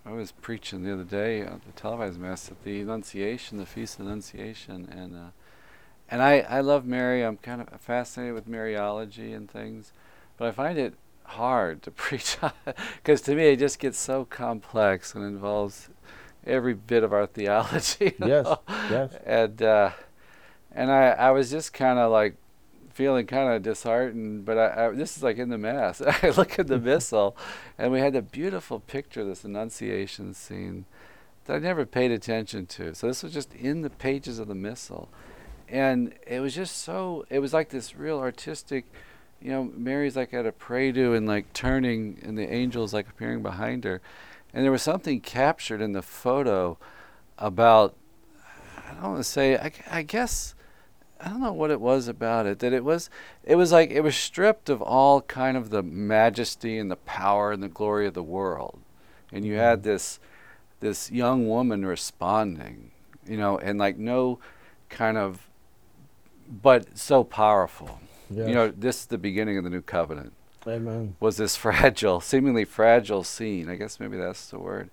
I 0.04 0.12
was 0.12 0.32
preaching 0.32 0.82
the 0.82 0.92
other 0.92 1.04
day 1.04 1.42
at 1.42 1.64
the 1.64 1.72
televised 1.72 2.18
mass 2.18 2.50
at 2.50 2.64
the 2.64 2.80
Annunciation, 2.80 3.58
the 3.58 3.66
Feast 3.66 3.98
of 3.98 4.06
Annunciation, 4.06 4.88
and 4.90 5.14
uh, 5.14 5.30
and 6.10 6.22
I 6.22 6.40
I 6.40 6.60
love 6.60 6.86
Mary. 6.86 7.22
I'm 7.22 7.36
kind 7.36 7.60
of 7.60 7.80
fascinated 7.80 8.34
with 8.34 8.48
Mariology 8.48 9.34
and 9.36 9.50
things, 9.50 9.92
but 10.36 10.48
I 10.48 10.52
find 10.52 10.78
it 10.78 10.94
hard 11.24 11.82
to 11.82 11.90
preach 12.04 12.36
because 12.96 13.20
to 13.22 13.34
me 13.34 13.48
it 13.48 13.58
just 13.58 13.78
gets 13.78 13.98
so 13.98 14.24
complex 14.24 15.14
and 15.14 15.24
involves 15.24 15.88
every 16.46 16.74
bit 16.74 17.02
of 17.02 17.12
our 17.12 17.26
theology. 17.26 18.14
Yes, 18.26 18.46
yes. 18.90 19.14
And 19.24 19.62
uh, 19.62 19.90
and 20.72 20.90
I 20.90 21.10
I 21.10 21.30
was 21.30 21.50
just 21.50 21.72
kind 21.72 21.98
of 21.98 22.10
like 22.10 22.36
feeling 22.92 23.26
kind 23.26 23.52
of 23.54 23.62
disheartened, 23.62 24.44
but 24.44 24.58
I, 24.58 24.86
I, 24.86 24.90
this 24.90 25.16
is 25.16 25.22
like 25.22 25.38
in 25.38 25.48
the 25.48 25.58
mass. 25.58 26.02
I 26.22 26.30
look 26.30 26.58
at 26.58 26.66
the 26.66 26.78
missal, 26.78 27.36
and 27.78 27.92
we 27.92 28.00
had 28.00 28.14
a 28.14 28.22
beautiful 28.22 28.80
picture 28.80 29.24
this 29.24 29.44
Annunciation 29.44 30.34
scene 30.34 30.84
that 31.44 31.56
I 31.56 31.58
never 31.60 31.86
paid 31.86 32.10
attention 32.10 32.66
to. 32.66 32.94
So 32.94 33.06
this 33.06 33.22
was 33.22 33.32
just 33.32 33.54
in 33.54 33.82
the 33.82 33.90
pages 33.90 34.38
of 34.38 34.48
the 34.48 34.54
missal, 34.54 35.08
and 35.68 36.14
it 36.26 36.40
was 36.40 36.54
just 36.54 36.78
so. 36.78 37.24
It 37.30 37.38
was 37.38 37.52
like 37.54 37.70
this 37.70 37.96
real 37.96 38.18
artistic 38.18 38.86
you 39.40 39.50
know, 39.50 39.70
Mary's 39.74 40.16
like 40.16 40.34
at 40.34 40.46
a 40.46 40.52
prie-dieu 40.52 41.14
and 41.14 41.26
like 41.26 41.52
turning, 41.52 42.18
and 42.22 42.36
the 42.36 42.50
angel's 42.50 42.92
like 42.92 43.08
appearing 43.08 43.42
behind 43.42 43.84
her. 43.84 44.00
And 44.52 44.64
there 44.64 44.72
was 44.72 44.82
something 44.82 45.20
captured 45.20 45.80
in 45.80 45.92
the 45.92 46.02
photo 46.02 46.76
about, 47.38 47.96
I 48.88 48.94
don't 48.94 49.12
want 49.12 49.18
to 49.18 49.24
say, 49.24 49.56
I, 49.56 49.72
I 49.90 50.02
guess, 50.02 50.54
I 51.20 51.28
don't 51.28 51.40
know 51.40 51.52
what 51.52 51.70
it 51.70 51.80
was 51.80 52.08
about 52.08 52.46
it. 52.46 52.58
That 52.58 52.72
it 52.72 52.84
was, 52.84 53.08
it 53.44 53.54
was 53.54 53.72
like 53.72 53.90
it 53.90 54.02
was 54.02 54.16
stripped 54.16 54.68
of 54.68 54.82
all 54.82 55.22
kind 55.22 55.56
of 55.56 55.70
the 55.70 55.82
majesty 55.82 56.78
and 56.78 56.90
the 56.90 56.96
power 56.96 57.52
and 57.52 57.62
the 57.62 57.68
glory 57.68 58.06
of 58.06 58.14
the 58.14 58.22
world, 58.22 58.78
and 59.32 59.44
you 59.44 59.54
had 59.54 59.78
mm-hmm. 59.78 59.88
this, 59.88 60.20
this 60.80 61.10
young 61.10 61.48
woman 61.48 61.86
responding, 61.86 62.90
you 63.26 63.36
know, 63.36 63.56
and 63.58 63.78
like 63.78 63.96
no, 63.96 64.38
kind 64.88 65.16
of, 65.16 65.48
but 66.50 66.98
so 66.98 67.22
powerful 67.22 68.00
Yes. 68.30 68.48
You 68.48 68.54
know, 68.54 68.68
this 68.68 69.00
is 69.00 69.06
the 69.06 69.18
beginning 69.18 69.58
of 69.58 69.64
the 69.64 69.70
new 69.70 69.82
covenant. 69.82 70.32
Amen. 70.66 71.16
Was 71.20 71.36
this 71.36 71.56
fragile, 71.56 72.20
seemingly 72.20 72.64
fragile 72.64 73.24
scene? 73.24 73.68
I 73.68 73.76
guess 73.76 73.98
maybe 74.00 74.16
that's 74.16 74.50
the 74.50 74.58
word. 74.58 74.90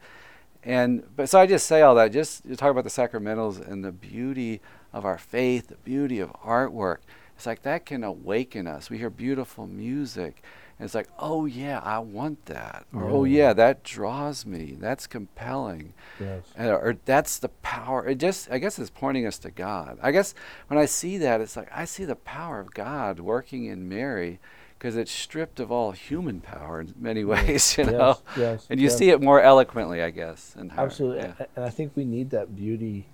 And 0.63 1.03
but 1.15 1.29
so 1.29 1.39
I 1.39 1.45
just 1.45 1.67
say 1.67 1.81
all 1.81 1.95
that 1.95 2.11
just 2.11 2.47
to 2.47 2.55
talk 2.55 2.71
about 2.71 2.83
the 2.83 2.89
sacramentals 2.89 3.65
and 3.65 3.85
the 3.85 3.91
beauty 3.91 4.59
of 4.91 5.05
our 5.05 5.17
faith, 5.17 5.67
the 5.67 5.75
beauty 5.75 6.19
of 6.19 6.33
artwork. 6.33 6.97
It's 7.35 7.45
like 7.45 7.61
that 7.61 7.85
can 7.85 8.03
awaken 8.03 8.65
us. 8.65 8.89
We 8.89 8.97
hear 8.97 9.11
beautiful 9.11 9.67
music, 9.67 10.41
and 10.79 10.85
it's 10.85 10.93
like, 10.93 11.09
oh 11.17 11.45
yeah, 11.45 11.79
I 11.83 11.99
want 11.99 12.45
that, 12.45 12.85
or 12.93 13.05
oh 13.05 13.23
yeah, 13.23 13.53
that 13.53 13.83
draws 13.83 14.45
me. 14.45 14.77
That's 14.79 15.07
compelling. 15.07 15.93
Yes. 16.19 16.43
And, 16.55 16.69
or 16.69 16.97
that's 17.05 17.39
the 17.39 17.49
power. 17.49 18.07
It 18.07 18.19
just, 18.19 18.51
I 18.51 18.59
guess, 18.59 18.77
it's 18.77 18.89
pointing 18.91 19.25
us 19.25 19.39
to 19.39 19.51
God. 19.51 19.97
I 20.01 20.11
guess 20.11 20.35
when 20.67 20.77
I 20.77 20.85
see 20.85 21.17
that, 21.17 21.41
it's 21.41 21.57
like 21.57 21.69
I 21.73 21.85
see 21.85 22.05
the 22.05 22.15
power 22.15 22.59
of 22.59 22.73
God 22.73 23.19
working 23.19 23.65
in 23.65 23.89
Mary, 23.89 24.39
because 24.77 24.95
it's 24.95 25.11
stripped 25.11 25.59
of 25.59 25.71
all 25.71 25.91
human 25.91 26.39
power 26.41 26.81
in 26.81 26.93
many 26.99 27.23
ways, 27.23 27.75
you 27.77 27.85
know. 27.85 28.19
Yes, 28.29 28.37
yes, 28.37 28.67
and 28.69 28.79
you 28.79 28.87
yes. 28.87 28.97
see 28.97 29.09
it 29.09 29.21
more 29.21 29.41
eloquently, 29.41 30.01
I 30.03 30.11
guess. 30.11 30.55
In 30.59 30.69
her. 30.69 30.81
Absolutely, 30.81 31.23
Yeah. 31.23 31.45
and 31.55 31.65
I 31.65 31.69
think 31.69 31.93
we 31.95 32.05
need 32.05 32.29
that 32.29 32.55
beauty, 32.55 33.07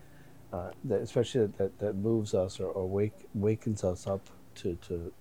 uh, 0.51 0.71
that 0.83 1.01
especially 1.01 1.47
that, 1.57 1.79
that 1.79 1.95
moves 1.95 2.33
us 2.33 2.59
or, 2.59 2.67
or 2.67 2.87
wake, 2.87 3.13
wakens 3.33 3.83
us 3.83 4.05
up 4.07 4.29
to, 4.55 4.75
to 4.87 5.13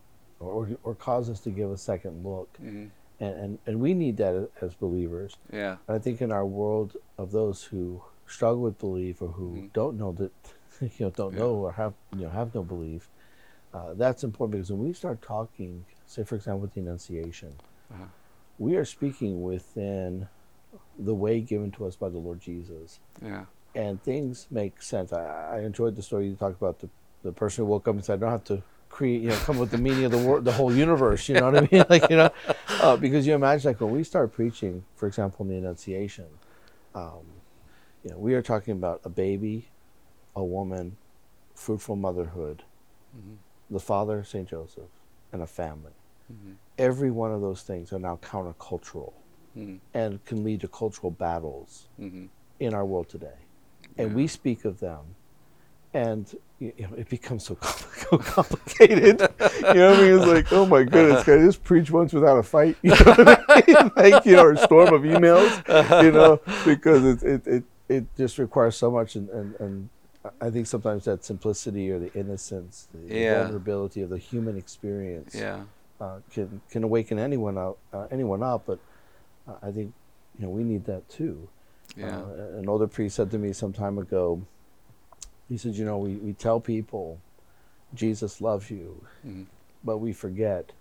or, 0.42 0.68
or 0.82 0.94
cause 0.94 1.30
us 1.30 1.40
to 1.40 1.50
give 1.50 1.70
a 1.70 1.76
second 1.78 2.24
look. 2.24 2.48
Mhm. 2.62 2.90
And, 3.20 3.34
and, 3.36 3.58
and 3.66 3.80
we 3.80 3.94
need 3.94 4.16
that 4.16 4.48
as 4.60 4.74
believers. 4.74 5.36
Yeah. 5.52 5.76
I 5.88 5.98
think 5.98 6.20
in 6.20 6.32
our 6.32 6.44
world 6.46 6.96
of 7.18 7.30
those 7.30 7.62
who 7.62 8.02
struggle 8.26 8.62
with 8.62 8.78
belief 8.78 9.22
or 9.22 9.28
who 9.28 9.50
Mhm. 9.56 9.72
don't 9.72 9.96
know 9.98 10.12
that, 10.12 10.32
you 10.80 11.06
know, 11.06 11.10
don't 11.10 11.32
Yeah. 11.34 11.38
know 11.40 11.54
or 11.54 11.72
have, 11.72 11.94
you 12.16 12.22
know, 12.22 12.30
have 12.30 12.54
no 12.54 12.62
belief, 12.62 13.08
uh, 13.72 13.94
that's 13.94 14.24
important 14.24 14.52
because 14.52 14.72
when 14.72 14.82
we 14.86 14.92
start 14.92 15.22
talking, 15.22 15.84
say 16.06 16.24
for 16.24 16.34
example 16.34 16.60
with 16.62 16.74
the 16.74 16.80
Annunciation, 16.80 17.52
Uh-huh. 17.92 18.04
we 18.58 18.76
are 18.76 18.84
speaking 18.84 19.42
within 19.42 20.28
the 20.98 21.14
way 21.14 21.40
given 21.40 21.70
to 21.72 21.86
us 21.86 21.96
by 21.96 22.08
the 22.08 22.18
Lord 22.18 22.40
Jesus, 22.40 22.98
Yeah. 23.22 23.44
and 23.74 24.02
things 24.02 24.46
make 24.50 24.82
sense. 24.82 25.12
I, 25.12 25.56
I 25.56 25.60
enjoyed 25.60 25.94
the 25.96 26.02
story 26.02 26.28
you 26.28 26.34
talked 26.36 26.56
about 26.60 26.80
the 26.80 26.88
the 27.22 27.32
person 27.32 27.64
who 27.64 27.70
woke 27.70 27.86
up 27.86 27.94
and 27.94 28.04
said, 28.04 28.14
"I 28.18 28.20
don't 28.22 28.30
have 28.32 28.44
to 28.44 28.62
create, 28.92 29.22
you 29.22 29.30
know, 29.30 29.36
come 29.38 29.56
up 29.56 29.62
with 29.62 29.70
the 29.72 29.78
meaning 29.78 30.04
of 30.04 30.12
the 30.12 30.18
word, 30.18 30.44
the 30.44 30.52
whole 30.52 30.72
universe. 30.72 31.28
You 31.28 31.36
know 31.36 31.50
what 31.50 31.56
I 31.56 31.68
mean? 31.72 31.84
Like, 31.90 32.08
you 32.10 32.16
know, 32.16 32.30
uh, 32.80 32.96
because 32.96 33.26
you 33.26 33.34
imagine 33.34 33.70
like 33.70 33.80
when 33.80 33.90
we 33.90 34.04
start 34.04 34.32
preaching, 34.32 34.84
for 34.94 35.06
example, 35.08 35.44
in 35.44 35.50
the 35.50 35.56
Annunciation, 35.56 36.26
um, 36.94 37.24
you 38.04 38.10
know, 38.10 38.18
we 38.18 38.34
are 38.34 38.42
talking 38.42 38.72
about 38.74 39.00
a 39.04 39.08
baby, 39.08 39.68
a 40.36 40.44
woman, 40.44 40.96
fruitful 41.54 41.96
motherhood, 41.96 42.62
Mhm. 43.16 43.36
the 43.70 43.80
father, 43.80 44.22
Saint 44.24 44.48
Joseph, 44.48 44.90
and 45.32 45.42
a 45.42 45.46
family. 45.46 45.92
Mhm. 46.32 46.56
Every 46.78 47.10
one 47.10 47.32
of 47.32 47.40
those 47.40 47.62
things 47.62 47.92
are 47.92 47.98
now 47.98 48.16
countercultural 48.22 49.12
Mhm. 49.56 49.80
and 49.94 50.24
can 50.24 50.44
lead 50.44 50.60
to 50.60 50.68
cultural 50.68 51.10
battles 51.10 51.88
Mhm. 51.98 52.28
in 52.60 52.74
our 52.74 52.84
world 52.84 53.08
today. 53.08 53.38
And 53.98 54.10
Yeah. 54.10 54.16
we 54.16 54.26
speak 54.26 54.64
of 54.64 54.80
them, 54.80 55.16
and 55.94 56.34
you 56.58 56.72
know, 56.78 56.94
it 56.96 57.08
becomes 57.08 57.44
so, 57.44 57.54
complicated. 57.60 59.20
you 59.20 59.74
know 59.74 59.90
what 59.90 59.98
I 59.98 60.02
mean? 60.02 60.14
It's 60.18 60.26
like, 60.26 60.52
oh 60.52 60.64
my 60.66 60.84
goodness, 60.84 61.24
can 61.24 61.42
I 61.42 61.44
just 61.46 61.64
preach 61.64 61.90
once 61.90 62.12
without 62.12 62.38
a 62.38 62.42
fight? 62.42 62.76
You 62.82 62.90
know 62.90 62.96
what 63.04 63.50
I 63.50 63.62
mean? 63.66 63.90
like, 64.12 64.24
you 64.24 64.36
know, 64.36 64.44
or 64.44 64.52
a 64.52 64.56
storm 64.58 64.92
of 64.94 65.02
emails, 65.02 66.02
you 66.02 66.12
know, 66.12 66.40
because 66.64 67.04
it, 67.04 67.22
it, 67.22 67.46
it, 67.46 67.64
it 67.88 68.16
just 68.16 68.38
requires 68.38 68.76
so 68.76 68.90
much. 68.90 69.16
And, 69.16 69.28
and, 69.30 69.54
and 69.60 69.88
I 70.40 70.50
think 70.50 70.66
sometimes 70.68 71.04
that 71.06 71.24
simplicity 71.24 71.90
or 71.90 71.98
the 71.98 72.12
innocence, 72.14 72.86
the 72.94 73.14
Yeah. 73.14 73.42
vulnerability 73.42 74.02
of 74.02 74.10
the 74.10 74.18
human 74.18 74.56
experience 74.56 75.34
Yeah. 75.34 75.62
uh, 76.00 76.18
can, 76.32 76.60
can 76.70 76.84
awaken 76.84 77.18
anyone 77.18 77.58
up, 77.58 77.76
uh, 77.92 78.06
anyone 78.12 78.42
up. 78.42 78.62
But 78.66 78.78
uh, 79.48 79.54
I 79.62 79.72
think, 79.72 79.92
you 80.38 80.44
know, 80.46 80.50
we 80.50 80.62
need 80.62 80.84
that 80.86 81.08
too. 81.08 81.48
Yeah. 81.96 82.18
Uh, 82.20 82.58
an 82.60 82.68
older 82.68 82.86
priest 82.86 83.16
said 83.16 83.30
to 83.32 83.38
me 83.38 83.52
some 83.52 83.72
time 83.72 83.98
ago, 83.98 84.40
he 85.52 85.58
said, 85.58 85.74
You 85.74 85.84
know, 85.84 85.98
we, 85.98 86.14
we 86.16 86.32
tell 86.32 86.60
people 86.60 87.20
Jesus 87.94 88.40
loves 88.40 88.70
you, 88.70 89.04
Mhm. 89.24 89.46
but 89.84 89.98
we 89.98 90.12
forget 90.14 90.72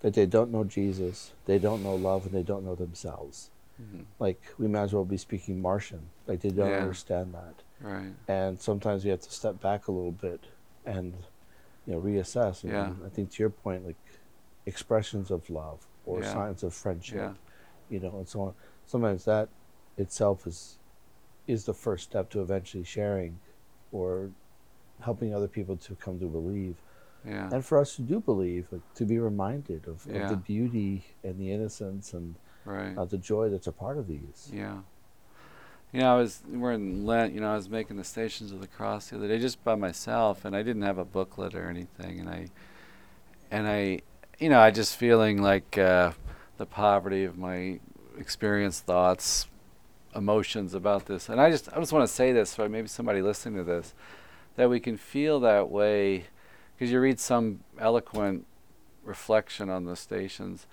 that 0.00 0.14
they 0.14 0.26
don't 0.26 0.50
know 0.50 0.64
Jesus, 0.64 1.32
they 1.46 1.58
don't 1.58 1.84
know 1.84 1.94
love, 1.94 2.26
and 2.26 2.34
they 2.34 2.42
don't 2.42 2.64
know 2.64 2.74
themselves. 2.74 3.50
Mhm. 3.80 4.06
Like, 4.18 4.40
we 4.58 4.66
might 4.66 4.82
as 4.82 4.92
well 4.92 5.04
be 5.04 5.16
speaking 5.16 5.62
Martian. 5.62 6.10
Like, 6.26 6.40
they 6.40 6.50
don't 6.50 6.70
Yeah. 6.70 6.80
understand 6.82 7.32
that. 7.34 7.54
Right. 7.80 8.12
And 8.26 8.60
sometimes 8.60 9.04
we 9.04 9.10
have 9.10 9.20
to 9.20 9.30
step 9.30 9.60
back 9.60 9.86
a 9.86 9.92
little 9.92 10.10
bit 10.12 10.40
and, 10.84 11.14
you 11.86 11.92
know, 11.94 12.00
reassess. 12.00 12.64
And, 12.64 12.72
Yeah. 12.72 12.92
I 13.06 13.08
think 13.08 13.30
to 13.32 13.42
your 13.42 13.50
point, 13.50 13.86
like, 13.86 13.96
expressions 14.66 15.30
of 15.30 15.48
love 15.48 15.86
or 16.06 16.20
Yeah. 16.22 16.32
signs 16.32 16.62
of 16.64 16.74
friendship 16.74 17.16
Yeah. 17.16 17.34
you 17.88 18.00
know, 18.00 18.18
and 18.18 18.28
so 18.28 18.40
on. 18.40 18.54
Sometimes 18.86 19.24
that 19.26 19.48
itself 19.96 20.44
is 20.46 20.74
is 21.46 21.64
the 21.64 21.72
first 21.72 22.04
step 22.04 22.28
to 22.28 22.42
eventually 22.42 22.84
sharing 22.84 23.38
or 23.92 24.30
helping 25.00 25.34
other 25.34 25.48
people 25.48 25.76
to 25.76 25.94
come 25.96 26.18
to 26.18 26.26
believe. 26.26 26.76
Yeah. 27.26 27.48
And 27.52 27.64
for 27.64 27.78
us 27.78 27.94
who 27.96 28.04
do 28.04 28.20
believe, 28.20 28.66
like, 28.70 28.82
to 28.94 29.04
be 29.04 29.18
reminded 29.18 29.86
of, 29.86 30.06
of 30.06 30.28
the 30.30 30.36
beauty 30.36 31.04
and 31.24 31.38
the 31.38 31.52
innocence 31.52 32.12
and 32.14 32.34
Right. 32.64 32.96
uh, 32.98 33.04
the 33.06 33.16
joy 33.18 33.48
that's 33.48 33.66
a 33.66 33.72
part 33.72 33.96
of 33.96 34.06
these. 34.08 34.50
Yeah. 34.52 34.78
You 35.92 36.00
know, 36.00 36.14
I 36.14 36.18
was 36.18 36.42
we're 36.46 36.72
in 36.72 37.06
Lent. 37.06 37.32
You 37.32 37.40
know, 37.40 37.50
I 37.50 37.56
was 37.56 37.70
making 37.70 37.96
the 37.96 38.04
Stations 38.04 38.52
of 38.52 38.60
the 38.60 38.66
Cross 38.66 39.08
the 39.08 39.16
other 39.16 39.28
day 39.28 39.38
just 39.38 39.64
by 39.64 39.74
myself, 39.74 40.44
and 40.44 40.54
I 40.54 40.62
didn't 40.62 40.82
have 40.82 40.98
a 40.98 41.04
booklet 41.04 41.54
or 41.54 41.70
anything, 41.70 42.20
and 42.20 42.28
I, 42.28 42.48
and 43.50 43.66
I, 43.66 44.00
you 44.38 44.50
know, 44.50 44.60
I 44.60 44.70
just 44.70 44.96
feeling 44.96 45.40
like 45.40 45.78
uh, 45.78 46.12
the 46.58 46.66
poverty 46.66 47.24
of 47.24 47.38
my 47.38 47.80
experience, 48.18 48.80
thoughts, 48.80 49.46
emotions 50.14 50.74
about 50.74 51.06
this, 51.06 51.28
and 51.28 51.40
I 51.40 51.50
just 51.50 51.68
I 51.72 51.78
just 51.78 51.92
want 51.92 52.08
to 52.08 52.12
say 52.12 52.32
this 52.32 52.54
for 52.54 52.68
maybe 52.68 52.88
somebody 52.88 53.22
listening 53.22 53.56
to 53.56 53.64
this, 53.64 53.94
that 54.56 54.70
we 54.70 54.80
can 54.80 54.96
feel 54.96 55.40
that 55.40 55.70
way, 55.70 56.24
because 56.74 56.90
you 56.90 57.00
read 57.00 57.20
some 57.20 57.60
eloquent 57.78 58.46
reflection 59.04 59.70
on 59.70 59.84
the 59.84 59.96
stations, 59.96 60.66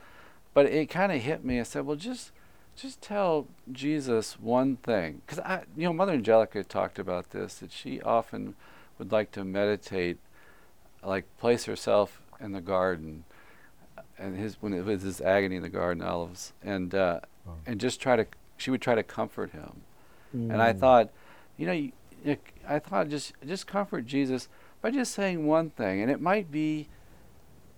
but 0.54 0.66
it 0.66 0.90
kind 0.90 1.12
of 1.12 1.22
hit 1.22 1.44
me. 1.46 1.60
I 1.60 1.64
said, 1.64 1.86
well, 1.86 1.96
just 1.96 2.32
just 2.76 3.02
tell 3.02 3.48
Jesus 3.72 4.40
one 4.40 4.76
thing. 4.78 5.22
Because 5.26 5.40
I, 5.40 5.64
you 5.78 5.84
know, 5.86 5.94
Mother 5.94 6.14
Angelica 6.14 6.64
talked 6.64 7.00
about 7.00 7.30
this 7.32 7.56
that 7.56 7.72
she 7.72 8.02
often 8.02 8.56
would 9.00 9.12
like 9.12 9.32
to 9.32 9.44
meditate, 9.46 10.18
like 11.04 11.26
place 11.40 11.66
herself 11.66 12.22
in 12.40 12.52
the 12.52 12.62
garden, 12.62 13.24
and 14.18 14.38
his 14.38 14.58
when 14.62 14.74
it 14.74 14.84
was 14.86 15.04
his 15.04 15.22
agony 15.22 15.58
in 15.58 15.62
the 15.62 15.70
garden, 15.70 16.04
olives, 16.04 16.54
and 16.64 16.96
uh, 16.96 17.20
Oh. 17.48 17.52
and 17.68 17.80
just 17.80 18.02
try 18.02 18.16
to. 18.16 18.26
She 18.58 18.72
would 18.72 18.82
try 18.82 18.96
to 18.96 19.04
comfort 19.04 19.52
him, 19.52 19.82
and 20.34 20.62
I 20.62 20.74
Mm. 20.74 20.80
thought, 20.80 21.10
you 21.58 21.66
know, 21.66 21.72
you, 21.74 21.92
you- 22.24 22.38
I 22.68 22.80
thought 22.80 23.10
just 23.10 23.34
just 23.46 23.68
comfort 23.68 24.06
Jesus 24.06 24.48
by 24.82 24.92
just 24.92 25.14
saying 25.14 25.46
one 25.46 25.70
thing, 25.72 26.02
and 26.02 26.10
it 26.12 26.22
might 26.22 26.52
be. 26.52 26.88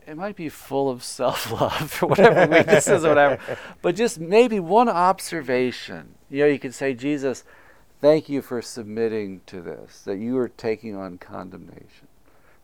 It 0.05 0.15
might 0.15 0.37
be 0.37 0.47
full 0.47 0.89
of 0.89 1.03
self-love 1.19 2.01
or 2.01 2.07
whatever 2.07 2.47
weaknesses 2.55 3.03
or 3.03 3.09
whatever, 3.09 3.39
but 3.81 3.93
just 3.93 4.21
maybe 4.21 4.57
one 4.57 4.87
observation. 4.87 6.15
You 6.29 6.39
know, 6.43 6.45
you 6.45 6.59
could 6.59 6.73
say, 6.73 6.93
Jesus, 6.93 7.43
thank 7.99 8.29
you 8.29 8.41
for 8.41 8.61
submitting 8.61 9.41
to 9.47 9.59
this, 9.61 10.03
that 10.03 10.15
you 10.17 10.37
are 10.37 10.47
taking 10.47 10.95
on 10.95 11.17
condemnation. 11.17 12.07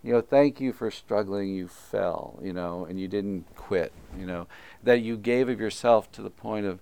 You 0.02 0.14
know, 0.14 0.22
thank 0.22 0.62
you 0.62 0.72
for 0.72 0.90
struggling, 0.90 1.50
you 1.54 1.68
fell, 1.68 2.40
you 2.42 2.54
know, 2.54 2.86
and 2.86 2.98
you 2.98 3.10
didn't 3.10 3.46
quit, 3.58 3.92
you 4.18 4.26
know, 4.26 4.48
that 4.82 5.02
you 5.02 5.18
gave 5.18 5.50
of 5.50 5.60
yourself 5.60 6.10
to 6.14 6.22
the 6.22 6.30
point 6.30 6.66
of 6.66 6.80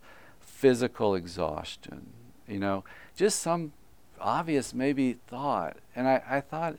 physical 0.61 1.15
exhaustion, 1.15 2.05
you 2.47 2.59
know, 2.59 2.83
just 3.15 3.39
some 3.39 3.73
obvious 4.19 4.75
maybe 4.75 5.13
thought. 5.25 5.77
And 5.95 6.07
I, 6.07 6.21
I 6.29 6.39
thought, 6.39 6.75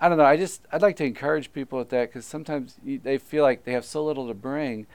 I 0.00 0.08
don't 0.08 0.18
know, 0.18 0.24
I 0.24 0.36
just, 0.36 0.62
I'd 0.72 0.82
like 0.82 0.96
to 0.96 1.04
encourage 1.04 1.52
people 1.52 1.78
with 1.78 1.90
that 1.90 2.08
because 2.08 2.24
sometimes 2.26 2.78
you, 2.84 2.98
they 2.98 3.18
feel 3.18 3.44
like 3.44 3.62
they 3.62 3.72
have 3.72 3.84
so 3.84 4.04
little 4.04 4.26
to 4.26 4.34
bring 4.34 4.88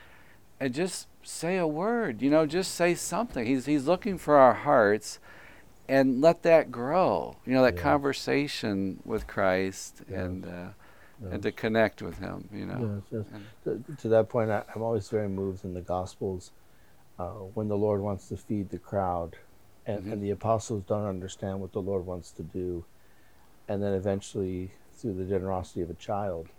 and 0.60 0.74
just 0.74 1.08
say 1.24 1.56
a 1.56 1.66
word, 1.66 2.22
you 2.22 2.30
know, 2.30 2.46
just 2.46 2.76
say 2.76 2.94
something. 2.94 3.46
He's, 3.46 3.68
he's 3.68 3.88
looking 3.88 4.18
for 4.18 4.36
our 4.36 4.54
hearts 4.54 5.20
and 5.88 6.20
let 6.20 6.44
that 6.44 6.72
grow, 6.74 7.38
you 7.46 7.54
know, 7.54 7.64
that 7.64 7.76
Yeah. 7.76 7.84
conversation 7.84 9.00
with 9.06 9.28
Christ 9.28 10.02
Yes. 10.10 10.20
and, 10.20 10.46
uh, 10.46 10.50
Yes. 11.22 11.32
and 11.32 11.44
to 11.44 11.54
connect 11.54 12.02
with 12.02 12.18
him, 12.20 12.50
you 12.52 12.66
know. 12.66 13.02
Yes. 13.10 13.26
To, 13.64 13.82
to 14.02 14.08
that 14.10 14.28
point, 14.28 14.52
I, 14.52 14.64
I'm 14.76 14.82
always 14.82 15.08
very 15.08 15.30
moved 15.30 15.64
in 15.64 15.74
the 15.74 15.82
Gospels 15.82 16.52
uh, 17.18 17.32
when 17.56 17.68
the 17.68 17.78
Lord 17.78 18.02
wants 18.02 18.28
to 18.30 18.38
feed 18.38 18.70
the 18.70 18.80
crowd, 18.80 19.38
and, 19.86 20.06
Mhm. 20.06 20.12
and 20.14 20.24
the 20.24 20.32
apostles 20.32 20.84
don't 20.84 21.06
understand 21.06 21.62
what 21.62 21.72
the 21.72 21.82
Lord 21.82 22.06
wants 22.06 22.32
to 22.34 22.44
do, 22.44 22.86
and 23.68 23.82
then 23.82 23.94
eventually, 23.94 24.74
through 24.94 25.14
the 25.16 25.26
generosity 25.26 25.82
of 25.82 25.90
a 25.90 25.96
child, 25.96 26.50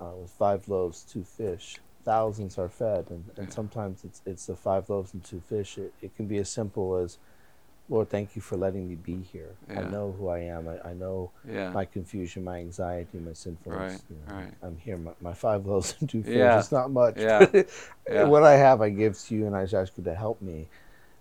uh, 0.00 0.14
with 0.16 0.30
five 0.30 0.68
loaves, 0.68 1.04
two 1.04 1.24
fish, 1.24 1.80
thousands 2.04 2.58
are 2.58 2.68
fed, 2.68 3.10
and, 3.10 3.30
and 3.36 3.52
sometimes 3.52 4.04
it's 4.04 4.22
it's 4.24 4.46
the 4.46 4.56
five 4.56 4.88
loaves 4.88 5.12
and 5.12 5.24
two 5.24 5.40
fish. 5.40 5.76
It, 5.78 5.94
it 6.00 6.14
can 6.14 6.26
be 6.26 6.38
as 6.38 6.50
simple 6.50 6.96
as, 6.96 7.18
Lord, 7.90 8.10
thank 8.10 8.36
you 8.36 8.42
for 8.42 8.56
letting 8.56 8.86
me 8.86 8.96
be 8.96 9.22
here. 9.32 9.50
I 9.70 9.80
know 9.82 10.14
who 10.18 10.28
I 10.28 10.40
am. 10.40 10.68
I, 10.68 10.90
I 10.90 10.92
know 10.92 11.30
yeah. 11.50 11.70
my 11.70 11.86
confusion, 11.86 12.44
my 12.44 12.58
anxiety, 12.58 13.18
my 13.18 13.32
sinfulness. 13.32 13.92
Right, 13.92 14.02
you 14.10 14.16
know, 14.26 14.40
right. 14.42 14.54
I'm 14.62 14.76
here. 14.76 14.98
My, 14.98 15.12
my 15.22 15.32
five 15.32 15.64
loaves 15.66 15.94
and 16.00 16.08
two 16.08 16.22
fish. 16.22 16.36
Yeah, 16.36 16.58
It's 16.58 16.70
not 16.70 16.90
much. 16.90 17.16
yeah, 17.16 17.46
yeah. 18.10 18.24
what 18.24 18.42
I 18.42 18.56
have, 18.56 18.82
I 18.82 18.90
give 18.90 19.18
to 19.18 19.34
you, 19.34 19.46
and 19.46 19.56
I 19.56 19.62
just 19.62 19.74
ask 19.74 19.92
you 19.96 20.04
to 20.04 20.14
help 20.14 20.42
me. 20.42 20.66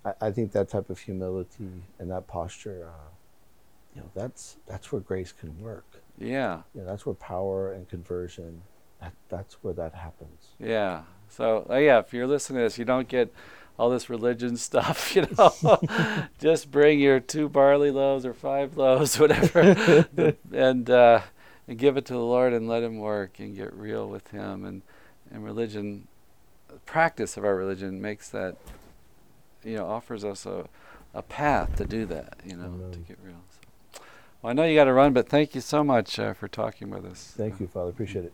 I, 0.04 0.14
I 0.22 0.32
think 0.32 0.52
that 0.52 0.68
type 0.68 0.90
of 0.90 1.00
humility 1.00 1.84
and 2.00 2.12
that 2.12 2.28
posture, 2.28 2.90
uh, 2.90 3.10
you 3.96 4.02
know, 4.02 4.10
that's 4.14 4.58
that's 4.68 4.92
where 4.92 5.02
grace 5.02 5.32
can 5.32 5.58
work. 5.62 5.86
yeah. 6.20 6.62
You 6.76 6.82
know, 6.82 6.88
that's 6.88 7.06
where 7.06 7.16
power 7.16 7.72
and 7.72 7.88
conversion. 7.88 8.62
That, 9.00 9.14
that's 9.30 9.54
where 9.64 9.74
that 9.76 9.94
happens. 9.94 10.48
Yeah. 10.60 11.04
So 11.30 11.66
uh, 11.70 11.76
yeah, 11.78 12.00
if 12.00 12.14
you're 12.14 12.28
listening 12.28 12.58
to 12.58 12.64
this, 12.64 12.78
you 12.78 12.86
don't 12.86 13.08
get 13.08 13.34
all 13.78 13.90
this 13.90 14.10
religion 14.10 14.58
stuff, 14.58 15.16
you 15.16 15.28
know. 15.38 15.54
Just 16.40 16.72
bring 16.72 17.00
your 17.00 17.20
two 17.20 17.50
barley 17.50 17.92
loaves 17.92 18.26
or 18.26 18.34
five 18.34 18.78
loaves, 18.78 19.20
whatever, 19.20 20.06
and 20.52 20.90
uh, 20.90 21.22
and 21.68 21.78
give 21.78 21.98
it 21.98 22.06
to 22.06 22.14
the 22.14 22.20
Lord 22.20 22.54
and 22.54 22.68
let 22.68 22.84
Him 22.84 23.00
work 23.00 23.40
and 23.40 23.56
get 23.56 23.74
real 23.74 24.08
with 24.08 24.30
Him. 24.30 24.66
And 24.66 24.82
and 25.32 25.44
religion, 25.44 26.08
practice 26.86 27.38
of 27.38 27.44
our 27.44 27.56
religion 27.56 28.02
makes 28.02 28.30
that, 28.30 28.56
you 29.64 29.76
know, 29.76 29.86
offers 29.86 30.24
us 30.24 30.46
a 30.46 30.68
a 31.14 31.22
path 31.22 31.76
to 31.78 31.86
do 31.86 32.06
that, 32.06 32.38
you 32.46 32.56
know, 32.56 32.90
to 32.92 33.00
get 33.00 33.18
real. 33.24 33.42
So, 33.50 34.02
well, 34.42 34.52
I 34.52 34.54
know 34.54 34.64
you 34.64 34.76
got 34.76 34.86
to 34.86 34.94
run, 34.94 35.14
but 35.14 35.28
thank 35.28 35.56
you 35.56 35.62
so 35.62 35.84
much 35.84 36.20
uh, 36.20 36.34
for 36.34 36.48
talking 36.48 36.90
with 36.90 37.06
us. 37.06 37.34
Thank 37.36 37.60
you, 37.60 37.68
Father. 37.68 37.90
Appreciate 37.90 38.26
it. 38.26 38.34